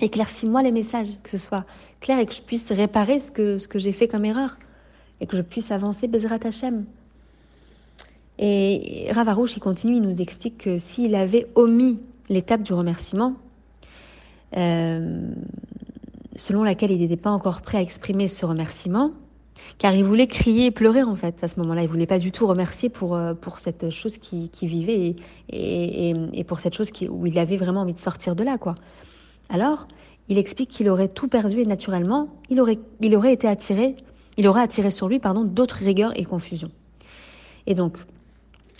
Éclaircis-moi 0.00 0.62
les 0.62 0.72
messages, 0.72 1.08
que 1.22 1.30
ce 1.30 1.38
soit 1.38 1.64
clair 2.00 2.18
et 2.18 2.26
que 2.26 2.34
je 2.34 2.42
puisse 2.42 2.70
réparer 2.72 3.18
ce 3.20 3.30
que, 3.30 3.58
ce 3.58 3.68
que 3.68 3.78
j'ai 3.78 3.92
fait 3.92 4.08
comme 4.08 4.24
erreur 4.24 4.58
et 5.20 5.26
que 5.26 5.36
je 5.36 5.42
puisse 5.42 5.70
avancer 5.70 6.08
Bezrat 6.08 6.40
Hachem. 6.44 6.84
Et 8.38 9.06
Ravarouche, 9.12 9.56
il 9.56 9.60
continue, 9.60 9.96
il 9.96 10.02
nous 10.02 10.20
explique 10.20 10.58
que 10.58 10.78
s'il 10.78 11.14
avait 11.14 11.46
omis 11.54 12.00
l'étape 12.28 12.62
du 12.62 12.72
remerciement, 12.72 13.34
euh, 14.56 15.28
selon 16.34 16.64
laquelle 16.64 16.90
il 16.90 16.98
n'était 16.98 17.16
pas 17.16 17.30
encore 17.30 17.62
prêt 17.62 17.78
à 17.78 17.82
exprimer 17.82 18.26
ce 18.26 18.44
remerciement, 18.44 19.12
car 19.78 19.94
il 19.94 20.04
voulait 20.04 20.26
crier 20.26 20.66
et 20.66 20.70
pleurer 20.72 21.04
en 21.04 21.14
fait 21.14 21.42
à 21.44 21.48
ce 21.48 21.60
moment-là. 21.60 21.82
Il 21.82 21.88
voulait 21.88 22.06
pas 22.06 22.18
du 22.18 22.32
tout 22.32 22.46
remercier 22.46 22.88
pour, 22.88 23.14
euh, 23.14 23.34
pour 23.34 23.60
cette 23.60 23.90
chose 23.90 24.18
qui, 24.18 24.48
qui 24.48 24.66
vivait 24.66 25.00
et, 25.00 25.16
et, 25.50 26.14
et, 26.32 26.44
pour 26.44 26.58
cette 26.58 26.74
chose 26.74 26.90
où 27.08 27.26
il 27.26 27.38
avait 27.38 27.56
vraiment 27.56 27.82
envie 27.82 27.94
de 27.94 27.98
sortir 28.00 28.34
de 28.34 28.42
là. 28.42 28.58
quoi. 28.58 28.74
Alors, 29.48 29.88
il 30.28 30.38
explique 30.38 30.70
qu'il 30.70 30.88
aurait 30.88 31.08
tout 31.08 31.28
perdu 31.28 31.60
et 31.60 31.66
naturellement, 31.66 32.28
il 32.50 32.60
aurait, 32.60 32.78
il 33.00 33.14
aurait 33.16 33.32
été 33.32 33.46
attiré, 33.46 33.96
il 34.36 34.48
aurait 34.48 34.62
attiré 34.62 34.90
sur 34.90 35.08
lui 35.08 35.18
pardon 35.18 35.44
d'autres 35.44 35.76
rigueurs 35.76 36.18
et 36.18 36.24
confusions. 36.24 36.70
Et 37.66 37.74
donc, 37.74 37.98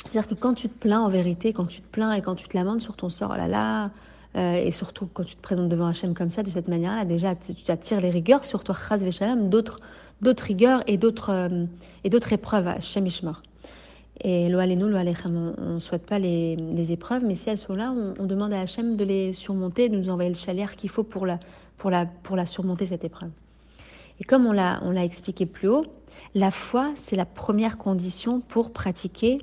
c'est-à-dire 0.04 0.28
que 0.28 0.34
quand 0.34 0.54
tu 0.54 0.68
te 0.68 0.78
plains 0.78 1.00
en 1.00 1.08
vérité, 1.08 1.52
quand 1.52 1.66
tu 1.66 1.80
te 1.80 1.86
plains 1.86 2.12
et 2.12 2.22
quand 2.22 2.34
tu 2.34 2.48
te 2.48 2.56
lamentes 2.56 2.80
sur 2.80 2.96
ton 2.96 3.08
sort, 3.08 3.32
oh 3.34 3.36
là 3.36 3.48
là, 3.48 3.90
euh, 4.36 4.54
et 4.54 4.70
surtout 4.70 5.08
quand 5.12 5.24
tu 5.24 5.36
te 5.36 5.40
présentes 5.40 5.68
devant 5.68 5.86
Hachem 5.86 6.14
comme 6.14 6.28
ça, 6.28 6.42
de 6.42 6.50
cette 6.50 6.68
manière-là, 6.68 7.04
déjà 7.04 7.34
tu 7.34 7.54
t'attires 7.54 8.00
les 8.00 8.10
rigueurs 8.10 8.44
sur 8.44 8.64
toi, 8.64 8.74
d'autres, 9.36 9.80
d'autres 10.20 10.44
rigueurs 10.44 10.82
et 10.86 10.96
d'autres, 10.96 11.30
euh, 11.30 11.64
et 12.02 12.10
d'autres 12.10 12.32
épreuves 12.32 12.66
à 12.66 12.72
Hachem. 12.72 13.08
Et 14.20 14.48
lo 14.48 14.58
alechem, 14.58 15.54
on 15.58 15.74
ne 15.74 15.80
souhaite 15.80 16.06
pas 16.06 16.18
les, 16.18 16.92
épreuves, 16.92 17.24
mais 17.24 17.34
si 17.34 17.50
elles 17.50 17.58
sont 17.58 17.74
là, 17.74 17.92
on, 17.92 18.24
demande 18.26 18.52
à 18.52 18.60
Hachem 18.60 18.96
de 18.96 19.04
les 19.04 19.32
surmonter, 19.32 19.88
de 19.88 19.96
nous 19.96 20.08
envoyer 20.08 20.30
le 20.30 20.36
chalière 20.36 20.76
qu'il 20.76 20.88
faut 20.88 21.02
pour 21.02 21.26
la, 21.26 21.40
pour, 21.78 21.90
la, 21.90 22.06
pour 22.06 22.36
la 22.36 22.46
surmonter, 22.46 22.86
cette 22.86 23.04
épreuve. 23.04 23.30
Et 24.20 24.24
comme 24.24 24.46
on 24.46 24.52
l'a, 24.52 25.04
expliqué 25.04 25.46
plus 25.46 25.68
haut, 25.68 25.84
la 26.34 26.52
foi, 26.52 26.92
c'est 26.94 27.16
la 27.16 27.26
première 27.26 27.76
condition 27.76 28.40
pour 28.40 28.72
pratiquer 28.72 29.38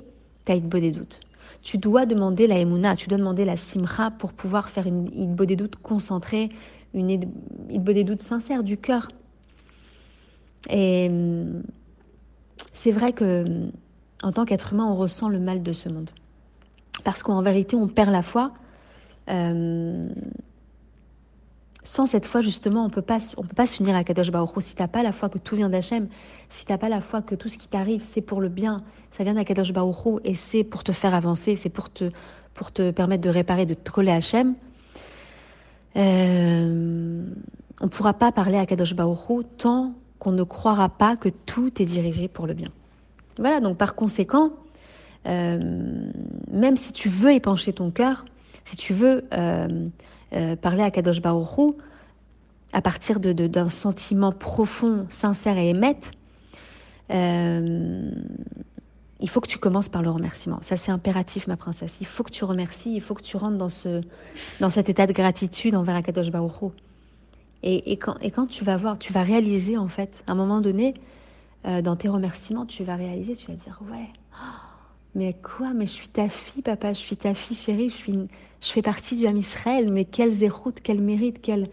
Taïd 0.46 0.68
doutes. 0.68 1.20
Tu 1.60 1.76
dois 1.76 2.06
demander 2.06 2.46
la 2.46 2.58
Emouna, 2.58 2.96
tu 2.96 3.08
dois 3.08 3.18
demander 3.18 3.44
la 3.44 3.58
Simcha 3.58 4.10
pour 4.10 4.32
pouvoir 4.32 4.70
faire 4.70 4.86
une 4.86 5.36
des 5.36 5.56
doutes 5.56 5.76
concentrée, 5.76 6.50
une 6.94 7.20
des 7.68 8.04
doutes 8.04 8.22
sincère 8.22 8.62
du 8.62 8.78
cœur. 8.78 9.08
Et 10.70 11.10
c'est 12.72 12.92
vrai 12.92 13.12
que 13.12 13.44
en 14.22 14.32
tant 14.32 14.44
qu'être 14.44 14.72
humain, 14.72 14.86
on 14.86 14.94
ressent 14.94 15.28
le 15.28 15.38
mal 15.38 15.62
de 15.62 15.72
ce 15.72 15.88
monde. 15.88 16.10
Parce 17.04 17.22
qu'en 17.22 17.42
vérité, 17.42 17.76
on 17.76 17.88
perd 17.88 18.10
la 18.10 18.22
foi 18.22 18.52
euh, 19.28 20.08
Sans 21.82 22.06
cette 22.06 22.26
foi, 22.26 22.40
justement, 22.40 22.84
on 22.84 22.90
peut 22.90 23.02
pas, 23.02 23.18
on 23.36 23.42
peut 23.42 23.54
pas 23.54 23.66
s'unir 23.66 23.96
à 23.96 24.04
Kadosh 24.04 24.30
Baruch 24.30 24.56
Hu. 24.56 24.60
Si 24.60 24.76
t'as 24.76 24.88
pas 24.88 25.02
la 25.02 25.12
foi 25.12 25.28
que 25.28 25.38
tout 25.38 25.56
vient 25.56 25.68
d'Hachem, 25.68 26.08
si 26.48 26.64
t'as 26.64 26.78
pas 26.78 26.88
la 26.88 27.00
foi 27.00 27.22
que 27.22 27.34
tout 27.34 27.48
ce 27.48 27.58
qui 27.58 27.68
t'arrive, 27.68 28.02
c'est 28.02 28.20
pour 28.20 28.40
le 28.40 28.48
bien, 28.48 28.82
ça 29.10 29.24
vient 29.24 29.34
d'Akadosh 29.34 29.72
Baruch 29.72 30.06
Hu 30.06 30.20
et 30.24 30.34
c'est 30.34 30.64
pour 30.64 30.84
te 30.84 30.92
faire 30.92 31.14
avancer, 31.14 31.56
c'est 31.56 31.70
pour 31.70 31.90
te, 31.90 32.10
permettre 32.90 33.22
de 33.22 33.30
réparer, 33.30 33.66
de 33.66 33.74
te 33.74 33.90
coller 33.90 34.12
à 34.12 34.16
Hachem, 34.16 34.54
euh, 35.96 37.24
on 37.80 37.84
ne 37.84 37.90
pourra 37.90 38.14
pas 38.14 38.32
parler 38.32 38.56
à 38.56 38.66
Kadosh 38.66 38.94
Baruch 38.94 39.44
tant 39.58 39.92
qu'on 40.18 40.32
ne 40.32 40.44
croira 40.44 40.88
pas 40.88 41.16
que 41.16 41.28
tout 41.28 41.82
est 41.82 41.84
dirigé 41.84 42.28
pour 42.28 42.46
le 42.46 42.54
bien. 42.54 42.70
Voilà, 43.38 43.60
donc 43.60 43.78
par 43.78 43.94
conséquent, 43.94 44.50
euh, 45.26 45.58
même 46.50 46.76
si 46.76 46.92
tu 46.92 47.08
veux 47.08 47.32
épancher 47.32 47.72
ton 47.72 47.90
cœur, 47.90 48.24
si 48.64 48.76
tu 48.76 48.92
veux 48.92 49.24
euh, 49.32 49.88
parler 50.60 50.82
à 50.82 50.90
Kadosh 50.90 51.20
Baruch 51.20 51.74
à 52.72 52.80
partir 52.80 53.20
d'un 53.20 53.34
de, 53.34 53.68
sentiment 53.68 54.32
profond, 54.32 55.06
sincère 55.08 55.58
et 55.58 55.68
émette, 55.68 56.12
il 59.22 59.28
faut 59.28 59.40
que 59.40 59.48
tu 59.48 59.58
commences 59.58 59.88
par 59.88 60.02
le 60.02 60.10
remerciement. 60.10 60.58
Ça, 60.62 60.76
c'est 60.76 60.90
impératif, 60.90 61.46
ma 61.46 61.56
princesse. 61.56 61.98
Il 62.00 62.06
faut 62.06 62.24
que 62.24 62.30
tu 62.30 62.44
remercies, 62.44 62.92
il 62.92 63.00
faut 63.00 63.14
que 63.14 63.22
tu 63.22 63.36
rentres 63.36 63.56
dans, 63.56 63.68
ce, 63.68 64.00
dans 64.60 64.68
cet 64.68 64.90
état 64.90 65.06
de 65.06 65.12
gratitude 65.12 65.76
envers 65.76 65.94
Akadosh 65.94 66.30
Baruch 66.30 66.72
et, 67.62 67.92
et, 67.92 67.96
quand, 67.96 68.16
et 68.20 68.30
quand 68.32 68.46
tu 68.46 68.64
vas 68.64 68.76
voir, 68.76 68.98
tu 68.98 69.12
vas 69.12 69.22
réaliser, 69.22 69.78
en 69.78 69.88
fait, 69.88 70.24
à 70.26 70.32
un 70.32 70.34
moment 70.34 70.60
donné, 70.60 70.94
euh, 71.66 71.82
dans 71.82 71.96
tes 71.96 72.08
remerciements, 72.08 72.66
tu 72.66 72.84
vas 72.84 72.96
réaliser, 72.96 73.36
tu 73.36 73.46
vas 73.46 73.56
dire, 73.56 73.80
ouais, 73.90 74.08
mais 75.14 75.34
quoi, 75.34 75.72
mais 75.72 75.86
je 75.86 75.92
suis 75.92 76.08
ta 76.08 76.28
fille, 76.28 76.62
papa, 76.62 76.92
je 76.92 76.98
suis 76.98 77.16
ta 77.16 77.34
fille 77.34 77.56
chérie, 77.56 77.90
je, 77.90 77.96
suis 77.96 78.28
je 78.60 78.68
fais 78.68 78.82
partie 78.82 79.16
du 79.16 79.26
Ham 79.26 79.36
Israël, 79.36 79.90
mais 79.92 80.04
quel 80.04 80.32
zéro, 80.34 80.72
quel 80.82 81.00
mérite, 81.00 81.40
quel... 81.42 81.68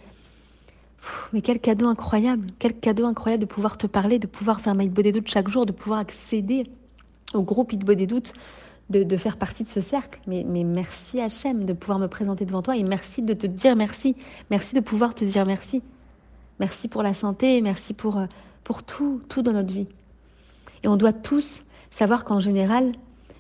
mais 1.34 1.42
quel 1.42 1.60
cadeau 1.60 1.88
incroyable, 1.88 2.48
quel 2.58 2.74
cadeau 2.74 3.06
incroyable 3.06 3.42
de 3.42 3.48
pouvoir 3.48 3.78
te 3.78 3.88
parler, 3.88 4.20
de 4.20 4.28
pouvoir 4.28 4.60
faire 4.60 4.76
Maïd 4.76 4.94
doutes 4.94 5.28
chaque 5.28 5.50
jour, 5.50 5.66
de 5.66 5.72
pouvoir 5.72 6.00
accéder 6.00 6.64
au 7.34 7.44
groupe 7.44 7.74
Hitbo 7.74 7.94
des 7.94 8.08
de, 8.08 8.24
de, 9.04 9.18
faire 9.18 9.38
partie 9.38 9.64
de 9.64 9.68
ce 9.68 9.82
cercle. 9.82 10.20
Mais, 10.26 10.44
mais 10.48 10.64
merci 10.64 11.22
Hachem 11.22 11.66
de 11.66 11.74
pouvoir 11.74 12.00
me 12.00 12.08
présenter 12.08 12.46
devant 12.46 12.64
toi 12.64 12.76
et 12.76 12.84
merci 12.84 13.22
de 13.22 13.34
te 13.34 13.46
dire 13.46 13.76
merci. 13.76 14.16
Merci 14.50 14.74
de 14.74 14.80
pouvoir 14.80 15.14
te 15.14 15.24
dire 15.24 15.46
merci. 15.46 15.84
Merci 16.60 16.88
pour 16.88 17.04
la 17.04 17.14
santé, 17.14 17.62
merci 17.62 17.94
pour, 17.94 18.18
euh, 18.18 18.26
pour 18.70 18.84
tout, 18.84 19.20
tout 19.30 19.42
dans 19.42 19.54
notre 19.54 19.74
vie. 19.74 19.88
Et 20.84 20.88
on 20.88 20.96
doit 20.96 21.12
tous 21.12 21.64
savoir 21.90 22.24
qu'en 22.24 22.40
général, 22.40 22.92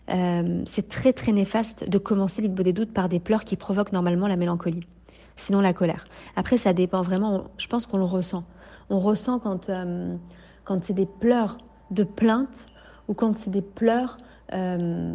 euh, 0.09 0.63
c'est 0.65 0.89
très 0.89 1.13
très 1.13 1.31
néfaste 1.31 1.87
de 1.87 1.99
commencer 1.99 2.41
l'Hitbo 2.41 2.63
des 2.63 2.73
doutes 2.73 2.91
par 2.91 3.09
des 3.09 3.19
pleurs 3.19 3.43
qui 3.45 3.55
provoquent 3.55 3.91
normalement 3.91 4.27
la 4.27 4.37
mélancolie, 4.37 4.87
sinon 5.35 5.61
la 5.61 5.71
colère. 5.71 6.07
Après, 6.35 6.57
ça 6.57 6.73
dépend 6.73 7.03
vraiment, 7.03 7.43
je 7.59 7.67
pense 7.67 7.85
qu'on 7.85 7.99
le 7.99 8.05
ressent. 8.05 8.43
On 8.89 8.97
ressent 8.97 9.37
quand, 9.37 9.69
euh, 9.69 10.15
quand 10.63 10.83
c'est 10.83 10.93
des 10.93 11.05
pleurs 11.05 11.59
de 11.91 12.03
plainte 12.03 12.65
ou 13.07 13.13
quand 13.13 13.37
c'est 13.37 13.51
des 13.51 13.61
pleurs, 13.61 14.17
euh, 14.53 15.13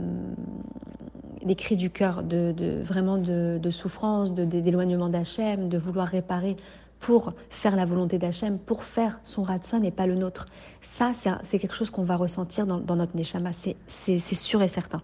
des 1.45 1.57
cris 1.57 1.77
du 1.77 1.91
cœur, 1.91 2.23
de, 2.23 2.55
vraiment 2.85 3.19
de, 3.19 3.71
souffrance, 3.73 4.33
d'éloignement 4.33 5.09
d'Hachem, 5.09 5.69
de 5.69 5.77
vouloir 5.77 6.07
réparer 6.07 6.57
pour 7.05 7.35
faire 7.51 7.77
la 7.77 7.85
volonté 7.85 8.17
d'Hachem, 8.17 8.59
pour 8.59 8.83
faire 8.83 9.21
son 9.25 9.43
ratson 9.43 9.83
et 9.83 9.91
pas 9.91 10.07
le 10.07 10.15
nôtre. 10.15 10.47
Ça, 10.81 11.13
c'est 11.43 11.59
quelque 11.59 11.75
chose 11.75 11.91
qu'on 11.91 12.03
va 12.03 12.17
ressentir 12.17 12.67
dans, 12.67 12.97
notre 12.97 13.15
Neshama, 13.15 13.51
c'est 13.53 14.19
sûr 14.19 14.63
et 14.63 14.69
certain. 14.69 15.03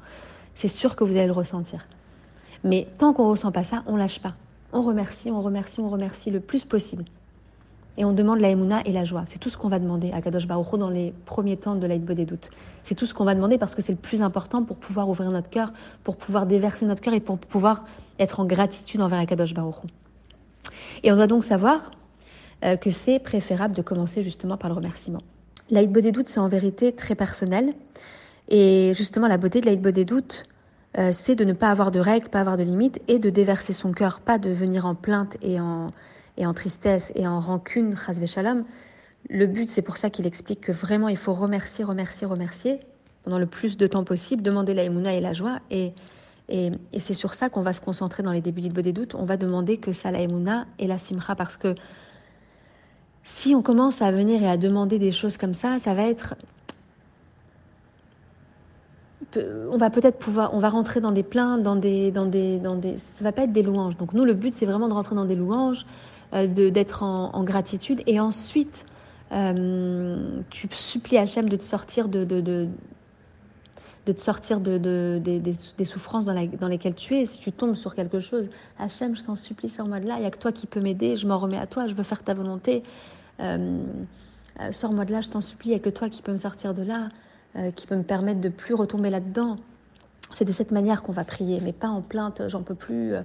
C'est 0.55 0.69
sûr 0.69 0.97
que 0.97 1.05
vous 1.05 1.15
allez 1.17 1.27
le 1.27 1.33
ressentir. 1.33 1.87
Mais 2.65 2.89
tant 2.97 3.13
qu'on 3.13 3.27
ne 3.27 3.31
ressent 3.33 3.53
pas 3.53 3.65
ça, 3.65 3.83
on 3.87 3.97
lâche 3.97 4.19
pas. 4.19 4.35
On 4.73 4.81
remercie, 4.81 5.31
on 5.31 5.43
remercie, 5.43 5.81
on 5.81 5.91
remercie 5.91 6.31
le 6.31 6.41
plus 6.41 6.65
possible 6.65 7.05
et 7.99 8.07
on 8.07 8.13
demande 8.13 8.41
la 8.41 8.49
émouna 8.49 8.81
et 8.87 8.93
la 8.93 9.05
joie. 9.05 9.25
C'est 9.27 9.39
tout 9.39 9.51
ce 9.51 9.59
qu'on 9.59 9.69
va 9.69 9.79
demander 9.79 10.11
à 10.13 10.23
Kadosh 10.23 10.47
Baruch 10.47 10.79
dans 10.79 10.89
les 10.89 11.13
premiers 11.27 11.59
temps 11.59 11.75
de 11.75 11.87
l'Aïd 11.87 12.07
des 12.07 12.25
doutes. 12.25 12.49
C'est 12.83 12.95
tout 12.95 13.05
ce 13.05 13.13
qu'on 13.13 13.27
va 13.27 13.35
demander 13.35 13.59
parce 13.59 13.75
que 13.75 13.83
c'est 13.83 13.93
le 13.93 13.99
plus 13.99 14.23
important 14.23 14.65
pour 14.65 14.79
pouvoir 14.79 15.11
ouvrir 15.11 15.31
notre 15.33 15.51
cœur, 15.51 15.71
pour 16.03 16.17
pouvoir 16.17 16.47
déverser 16.47 16.87
notre 16.87 17.03
cœur 17.03 17.13
et 17.13 17.21
pour 17.21 17.37
pouvoir 17.37 17.85
être 18.19 18.41
en 18.41 18.47
gratitude 18.47 19.03
envers 19.03 19.27
Kadosh 19.27 19.53
Baruch 19.53 19.83
Et 21.03 21.13
on 21.13 21.17
doit 21.17 21.27
donc 21.27 21.45
savoir 21.45 21.91
euh, 22.65 22.77
que 22.77 22.91
c'est 22.91 23.19
préférable 23.19 23.75
de 23.75 23.83
commencer 23.83 24.23
justement 24.23 24.57
par 24.57 24.71
le 24.71 24.77
remerciement. 24.77 25.23
L'Aïd 25.71 25.93
des 25.93 26.13
c'est 26.27 26.41
en 26.41 26.49
vérité 26.49 26.93
très 26.93 27.15
personnel. 27.15 27.75
Et 28.49 28.93
justement, 28.97 29.29
la 29.29 29.39
beauté 29.39 29.61
de 29.61 29.67
l'Aïd 29.67 29.81
des 29.81 30.07
euh, 30.99 31.11
c'est 31.13 31.37
de 31.37 31.45
ne 31.45 31.53
pas 31.53 31.71
avoir 31.71 31.93
de 31.93 32.01
règles, 32.01 32.29
pas 32.29 32.41
avoir 32.41 32.57
de 32.57 32.65
limites 32.65 33.01
et 33.07 33.19
de 33.19 33.31
déverser 33.31 33.73
son 33.73 33.93
cœur, 33.93 34.21
pas 34.21 34.39
de 34.39 34.51
venir 34.51 34.87
en 34.87 34.97
plainte 34.97 35.37
et 35.41 35.61
en 35.61 36.55
tristesse 36.55 37.13
et 37.15 37.29
en 37.29 37.39
rancune, 37.39 37.95
shalom, 38.27 38.65
le 39.29 39.47
but, 39.47 39.69
c'est 39.69 39.83
pour 39.83 39.97
ça 39.97 40.11
qu'il 40.11 40.27
explique 40.27 40.61
que 40.61 40.73
vraiment 40.73 41.09
il 41.09 41.17
faut 41.17 41.33
remercier, 41.33 41.85
remercier, 41.85 42.27
remercier 42.27 42.81
pendant 43.23 43.39
le 43.39 43.47
plus 43.47 43.77
de 43.77 43.87
temps 43.87 44.05
possible, 44.05 44.43
demander 44.43 44.73
la 44.75 44.85
émouna 44.85 45.15
et 45.15 45.21
la 45.21 45.33
joie. 45.33 45.59
Et, 45.71 45.93
et, 46.51 46.73
c'est 46.99 47.15
sur 47.15 47.35
ça 47.35 47.49
qu'on 47.49 47.63
va 47.63 47.73
se 47.73 47.81
concentrer 47.81 48.23
dans 48.23 48.33
les 48.33 48.41
débuts 48.41 48.61
d'Idbo 48.61 48.83
des 48.83 48.93
doutes. 48.93 49.15
On 49.15 49.25
va 49.25 49.37
demander 49.37 49.79
que 49.79 49.93
ça 49.93 50.11
la 50.11 50.21
émouna 50.21 50.67
et 50.79 50.87
la 50.87 50.99
simcha 50.99 51.35
parce 51.35 51.57
que 51.57 51.75
si 53.25 53.55
on 53.55 53.63
commence 53.63 54.03
à 54.03 54.11
venir 54.11 54.43
et 54.43 54.49
à 54.49 54.57
demander 54.57 54.99
des 54.99 55.13
choses 55.13 55.37
comme 55.37 55.55
ça, 55.55 55.79
ça 55.79 55.95
va 55.95 56.03
être 56.03 56.35
on 59.71 59.77
va 59.77 59.91
peut-être 59.91 60.19
pouvoir, 60.19 60.55
on 60.55 60.59
va 60.59 60.69
rentrer 60.69 61.01
dans 61.01 61.13
des 61.13 61.23
plaintes, 61.23 61.63
dans 61.63 61.77
des, 61.77 62.11
dans 62.11 62.27
des, 62.27 62.59
dans 62.59 62.77
des, 62.77 62.97
ça 62.99 63.25
va 63.25 63.33
pas 63.33 63.43
être 63.43 63.53
des 63.53 63.63
louanges. 63.63 63.97
Donc 63.97 64.13
nous, 64.13 64.25
le 64.25 64.35
but, 64.35 64.53
c'est 64.53 64.67
vraiment 64.67 64.89
de 64.89 64.95
rentrer 64.95 65.15
dans 65.15 65.25
des 65.25 65.37
louanges, 65.37 65.87
euh, 66.33 66.47
d'être 66.47 67.03
en, 67.03 67.45
gratitude. 67.45 68.03
Et 68.07 68.19
ensuite, 68.19 68.85
euh, 69.33 70.41
tu 70.51 70.69
supplies 70.73 71.19
Hachem 71.19 71.49
de 71.49 71.57
te 71.57 71.63
sortir 71.63 72.09
de, 72.09 72.25
de, 72.25 72.69
de 74.07 74.13
te 74.13 74.21
sortir 74.21 74.61
de, 74.61 74.79
des, 75.19 75.85
souffrances 75.85 76.25
dans, 76.25 76.69
lesquelles 76.69 76.95
tu 76.95 77.17
es. 77.17 77.27
Si 77.27 77.39
tu 77.39 77.53
tombes 77.53 77.75
sur 77.75 77.95
quelque 77.95 78.21
chose, 78.21 78.49
Hachem, 78.79 79.17
je 79.17 79.25
t'en 79.25 79.37
supplie, 79.37 79.69
sors-moi 79.69 80.01
de 80.01 80.07
là. 80.07 80.17
Il 80.17 80.21
n'y 80.21 80.27
a 80.27 80.31
que 80.31 80.39
toi 80.39 80.53
qui 80.53 80.67
peux 80.67 80.81
m'aider. 80.81 81.17
Je 81.17 81.27
m'en 81.27 81.39
remets 81.39 81.59
à 81.59 81.67
toi. 81.67 81.87
Je 81.87 81.95
veux 81.95 82.03
faire 82.03 82.23
ta 82.23 82.35
volonté. 82.35 82.83
Euh, 83.41 83.79
sors-moi 84.71 85.05
de 85.05 85.13
là, 85.13 85.21
je 85.21 85.29
t'en 85.29 85.41
supplie. 85.41 85.71
Il 85.71 85.73
n'y 85.73 85.79
a 85.79 85.83
que 85.83 85.91
toi 85.91 86.09
qui 86.09 86.23
peux 86.23 86.33
me 86.33 86.39
sortir 86.39 86.75
de 86.75 86.83
là, 86.83 87.09
qui 87.77 87.87
peut 87.87 87.97
me 87.97 88.03
permettre 88.03 88.41
de 88.41 88.49
plus 88.49 88.75
retomber 88.75 89.11
là-dedans. 89.11 89.57
C'est 90.33 90.45
de 90.45 90.53
cette 90.53 90.71
manière 90.71 91.03
qu'on 91.03 91.13
va 91.13 91.25
prier, 91.25 91.61
mais 91.61 91.73
pas 91.73 91.89
en 91.89 92.03
plainte, 92.03 92.43
j'en 92.49 92.63
peux 92.63 92.75
plus, 92.75 93.15
euh, 93.15 93.23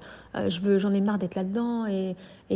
je 0.49 0.59
veux, 0.61 0.79
j'en 0.79 0.93
ai 0.93 1.01
marre 1.01 1.19
d'être 1.19 1.35
là-dedans 1.35 1.85
et, 1.85 2.15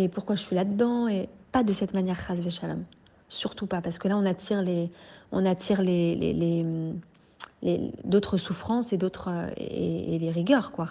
pourquoi 0.09 0.35
je 0.35 0.41
suis 0.41 0.55
là-dedans 0.55 1.07
et 1.07 1.29
pas 1.51 1.63
de 1.63 1.73
cette 1.73 1.93
manière, 1.93 2.19
shalom. 2.49 2.83
Surtout 3.27 3.67
pas, 3.67 3.81
parce 3.81 3.99
que 3.99 4.07
là 4.07 4.17
on 4.17 4.25
attire 4.25 4.61
les, 4.61 4.91
on 5.31 5.45
attire 5.45 5.81
les, 5.81 6.15
les, 6.15 6.65
d'autres 8.03 8.37
souffrances 8.37 8.93
et 8.93 8.97
d'autres 8.97 9.29
et, 9.57 10.17
les 10.19 10.31
rigueurs, 10.31 10.71
quoi. 10.71 10.87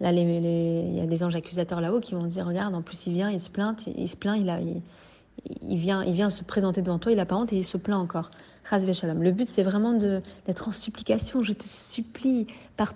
Là, 0.00 0.12
il 0.12 0.96
y 0.96 1.00
a 1.00 1.06
des 1.06 1.22
anges 1.22 1.36
accusateurs 1.36 1.80
là-haut 1.80 2.00
qui 2.00 2.14
vont 2.14 2.24
dire, 2.24 2.46
regarde, 2.46 2.74
en 2.74 2.82
plus 2.82 3.06
il 3.06 3.12
vient, 3.12 3.30
il 3.30 3.40
se 3.40 3.48
plaint, 3.48 3.86
il, 3.86 4.08
se 4.08 4.16
plaint, 4.16 4.38
il 4.40 4.50
a, 4.50 4.58
il, 4.60 5.78
vient, 5.78 6.02
il 6.02 6.14
vient 6.14 6.30
se 6.30 6.42
présenter 6.42 6.82
devant 6.82 6.98
toi, 6.98 7.12
il 7.12 7.20
a 7.20 7.26
pas 7.26 7.36
honte 7.36 7.52
et 7.52 7.56
il 7.56 7.64
se 7.64 7.76
plaint 7.76 8.00
encore. 8.00 8.30
Le 8.72 9.30
but, 9.30 9.48
c'est 9.48 9.62
vraiment 9.62 9.92
d'être 9.92 10.68
en 10.68 10.72
supplication. 10.72 11.42
Je 11.42 11.52
te 11.52 11.64
supplie 11.64 12.46
par 12.76 12.94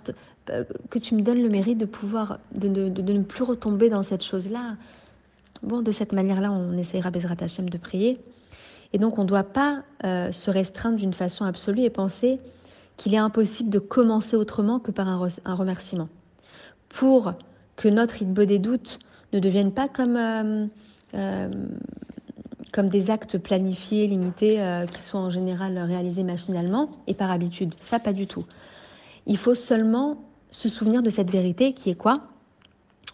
euh, 0.49 0.63
que 0.89 0.99
tu 0.99 1.15
me 1.15 1.21
donnes 1.21 1.41
le 1.41 1.49
mérite 1.49 1.77
de 1.77 1.85
pouvoir, 1.85 2.39
de, 2.55 2.67
ne 2.67 3.21
plus 3.21 3.43
retomber 3.43 3.89
dans 3.89 4.01
cette 4.01 4.23
chose-là. 4.23 4.75
Bon, 5.61 5.81
de 5.81 5.91
cette 5.91 6.11
manière-là, 6.11 6.51
on 6.51 6.77
essayera 6.77 7.11
Bezrat 7.11 7.35
Hashem 7.39 7.69
de 7.69 7.77
prier. 7.77 8.19
Et 8.93 8.97
donc, 8.97 9.17
on 9.19 9.23
ne 9.23 9.27
doit 9.27 9.43
pas 9.43 9.83
euh, 10.03 10.31
se 10.31 10.49
restreindre 10.49 10.97
d'une 10.97 11.13
façon 11.13 11.45
absolue 11.45 11.83
et 11.83 11.89
penser 11.89 12.39
qu'il 12.97 13.13
est 13.13 13.19
impossible 13.19 13.69
de 13.69 13.79
commencer 13.79 14.35
autrement 14.35 14.79
que 14.79 14.91
par 14.91 15.07
un, 15.07 15.55
remerciement. 15.55 16.09
Pour 16.89 17.33
que 17.75 17.87
notre 17.87 18.21
idée 18.21 18.45
des 18.45 18.59
doutes 18.59 18.99
ne 19.31 19.39
devienne 19.39 19.71
pas 19.71 19.87
comme 19.87 20.17
euh, 20.17 21.49
comme 22.71 22.89
des 22.89 23.09
actes 23.09 23.37
planifiés, 23.37 24.07
limités, 24.07 24.61
euh, 24.61 24.85
qui 24.85 25.01
sont 25.01 25.17
en 25.17 25.29
général 25.29 25.77
réalisés 25.77 26.23
machinalement 26.23 26.89
et 27.07 27.13
par 27.13 27.31
habitude. 27.31 27.73
Ça, 27.79 27.99
pas 27.99 28.13
du 28.13 28.27
tout. 28.27 28.45
Il 29.25 29.37
faut 29.37 29.55
seulement 29.55 30.17
se 30.51 30.69
souvenir 30.69 31.01
de 31.01 31.09
cette 31.09 31.31
vérité 31.31 31.73
qui 31.73 31.89
est 31.89 31.95
quoi? 31.95 32.21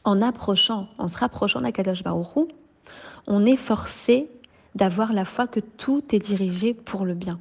En 0.04 0.22
approchant, 0.22 0.88
en 0.98 1.08
se 1.08 1.18
rapprochant 1.18 1.62
d'Akadosh 1.62 2.04
Baruch 2.04 2.50
on 3.28 3.46
est 3.46 3.56
forcé 3.56 4.30
d'avoir 4.76 5.14
la 5.14 5.26
foi 5.26 5.48
que 5.48 5.60
tout 5.60 6.04
est 6.12 6.20
dirigé 6.20 6.74
pour 6.74 7.06
le 7.06 7.16
bien. 7.16 7.40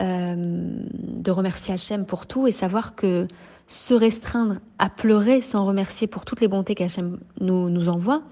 Euh, 0.00 0.34
de 0.36 1.30
remercier 1.30 1.74
Hachem 1.74 2.06
pour 2.06 2.26
tout 2.26 2.46
et 2.46 2.52
savoir 2.52 2.94
que 2.94 3.26
se 3.66 3.94
restreindre 3.94 4.56
à 4.78 4.88
pleurer 4.88 5.40
sans 5.40 5.66
remercier 5.66 6.06
pour 6.06 6.24
toutes 6.24 6.40
les 6.40 6.46
bontés 6.46 6.74
qu'Hachem 6.74 7.18
nous, 7.40 7.68
nous 7.68 7.88
envoie, 7.88 8.22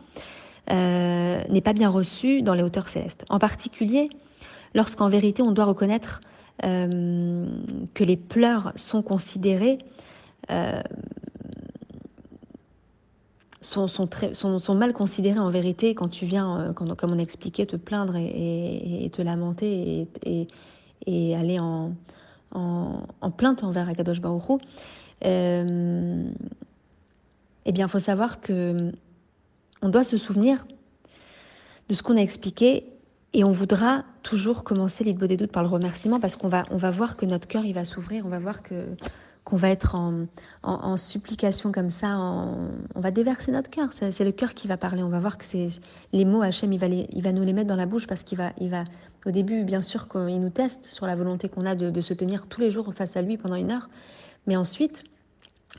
euh, 0.71 1.43
n'est 1.49 1.61
pas 1.61 1.73
bien 1.73 1.89
reçu 1.89 2.43
dans 2.43 2.55
les 2.55 2.63
hauteurs 2.63 2.89
célestes. 2.89 3.25
En 3.31 3.39
particulier, 3.39 4.09
lorsqu'en 4.75 5.09
vérité 5.09 5.43
on 5.43 5.51
doit 5.51 5.65
reconnaître 5.65 6.21
euh, 6.65 7.47
que 7.95 8.05
les 8.05 8.17
pleurs 8.17 8.73
sont 8.77 9.03
considérés 9.03 9.79
sont, 13.67 14.75
mal 14.75 14.93
considérés 14.93 15.39
en 15.39 15.51
vérité 15.51 15.95
quand 15.95 16.09
tu 16.09 16.25
viens, 16.25 16.73
quand, 16.75 16.95
comme 16.97 17.13
on 17.13 17.19
expliquait, 17.19 17.67
te 17.67 17.77
plaindre 17.77 18.17
et, 18.17 19.11
te 19.13 19.23
lamenter 19.23 20.09
et, 21.07 21.35
aller 21.35 21.59
en, 21.59 21.93
plainte 23.37 23.65
envers 23.65 23.89
Akadosh 23.89 24.21
Baruch 24.21 24.61
euh, 25.25 26.25
eh 27.65 27.73
bien, 27.73 27.87
il 27.87 27.91
faut 27.91 27.99
savoir 27.99 28.41
que 28.41 28.93
on 29.83 29.89
doit 29.89 30.05
se 30.05 30.17
souvenir 30.17 30.67
de 31.89 31.95
ce 31.95 32.03
qu'on 32.03 32.17
a 32.17 32.21
expliqué 32.21 32.85
et 33.33 33.45
on 33.45 33.51
voudra 33.51 34.05
toujours 34.23 34.65
commencer 34.65 35.05
l'Idbo 35.05 35.27
des 35.27 35.37
doutes 35.37 35.53
par 35.53 35.63
le 35.63 35.69
remerciement 35.69 36.21
parce 36.21 36.37
qu'on 36.37 36.49
va, 36.49 36.65
va 36.71 36.91
voir 36.91 37.17
que 37.17 37.27
notre 37.27 37.47
cœur 37.47 37.65
il 37.65 37.75
va 37.75 37.85
s'ouvrir, 37.85 38.25
on 38.25 38.31
va 38.31 38.39
voir 38.39 38.63
que 38.63 38.87
qu'on 39.47 39.57
va 39.57 39.71
être 39.71 39.95
en, 39.95 40.97
supplication 40.97 41.71
comme 41.71 41.91
ça, 41.91 42.19
on 42.19 43.01
va 43.01 43.13
déverser 43.13 43.53
notre 43.53 43.71
cœur. 43.71 43.91
C'est 43.93 44.25
le 44.25 44.33
cœur 44.33 44.55
qui 44.55 44.67
va 44.67 44.77
parler. 44.77 45.05
On 45.05 45.09
va 45.09 45.21
voir 45.21 45.39
que 45.39 45.45
c'est 45.45 45.69
les 46.13 46.25
mots 46.25 46.43
Hachem, 46.43 46.73
il 46.73 46.81
va, 46.81 46.89
les, 46.89 47.07
nous 47.33 47.45
les 47.45 47.53
mettre 47.53 47.69
dans 47.69 47.77
la 47.77 47.87
bouche 47.87 48.09
parce 48.09 48.25
qu'il 48.25 48.39
va, 48.39 48.51
va, 48.61 48.83
au 49.25 49.31
début, 49.31 49.63
bien 49.63 49.83
sûr, 49.83 50.09
qu'il 50.09 50.41
nous 50.41 50.51
teste 50.51 50.87
sur 50.87 51.07
la 51.07 51.15
volonté 51.15 51.49
qu'on 51.49 51.65
a 51.65 51.77
de, 51.77 52.01
se 52.01 52.13
tenir 52.13 52.49
tous 52.49 52.61
les 52.61 52.73
jours 52.73 52.93
face 52.93 53.17
à 53.17 53.23
lui 53.23 53.37
pendant 53.37 53.55
une 53.55 53.71
heure. 53.71 53.89
Mais 54.49 54.57
ensuite, 54.57 55.05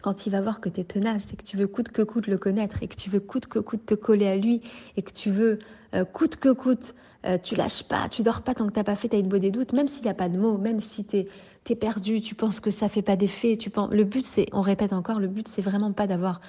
quand 0.01 0.25
il 0.25 0.29
va 0.29 0.39
voir 0.39 0.62
que 0.62 0.69
tu 0.69 0.79
es 0.79 0.83
tenace 0.86 1.25
et 1.33 1.36
que 1.36 1.43
tu 1.43 1.57
veux 1.57 1.67
coûte 1.67 1.89
que 1.89 2.03
coûte 2.03 2.27
le 2.27 2.38
connaître 2.38 2.81
et 2.83 2.88
que 2.88 2.95
tu 2.95 3.09
veux 3.09 3.19
coûte 3.19 3.47
que 3.47 3.59
coûte 3.59 3.86
te 3.86 3.95
coller 3.95 4.27
à 4.27 4.38
lui 4.38 4.62
et 4.95 5.01
que 5.01 5.12
tu 5.12 5.29
veux 5.29 5.59
euh, 5.93 6.05
coûte 6.05 6.38
que 6.38 6.53
coûte, 6.53 6.95
euh, 7.25 7.38
tu 7.38 7.55
lâches 7.55 7.83
pas, 7.83 8.07
tu 8.09 8.24
dors 8.24 8.43
pas 8.43 8.53
tant 8.53 8.67
que 8.67 8.71
t'as 8.74 8.86
pas 8.86 8.95
fait 8.95 9.09
ta 9.09 9.21
beau 9.21 9.39
des 9.39 9.51
doutes, 9.51 9.74
même 9.74 9.88
s'il 9.88 10.03
n'y 10.03 10.09
a 10.09 10.13
pas 10.13 10.29
de 10.29 10.38
mots, 10.38 10.57
même 10.57 10.79
si 10.79 11.03
tu 11.03 11.17
es, 11.17 11.27
perdu, 11.75 12.21
tu 12.21 12.36
penses 12.36 12.59
que 12.59 12.71
ça 12.71 12.89
fait 12.89 13.01
pas 13.01 13.15
d'effet, 13.15 13.57
tu 13.57 13.69
penses... 13.69 13.89
le 13.91 14.03
but 14.03 14.25
c'est, 14.25 14.47
on 14.53 14.62
répète 14.62 14.93
encore, 14.93 15.19
le 15.19 15.27
but 15.27 15.47
c'est 15.47 15.62
vraiment 15.62 15.91
pas 15.91 16.07
d'avoir 16.07 16.41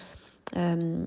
euh, 0.56 1.04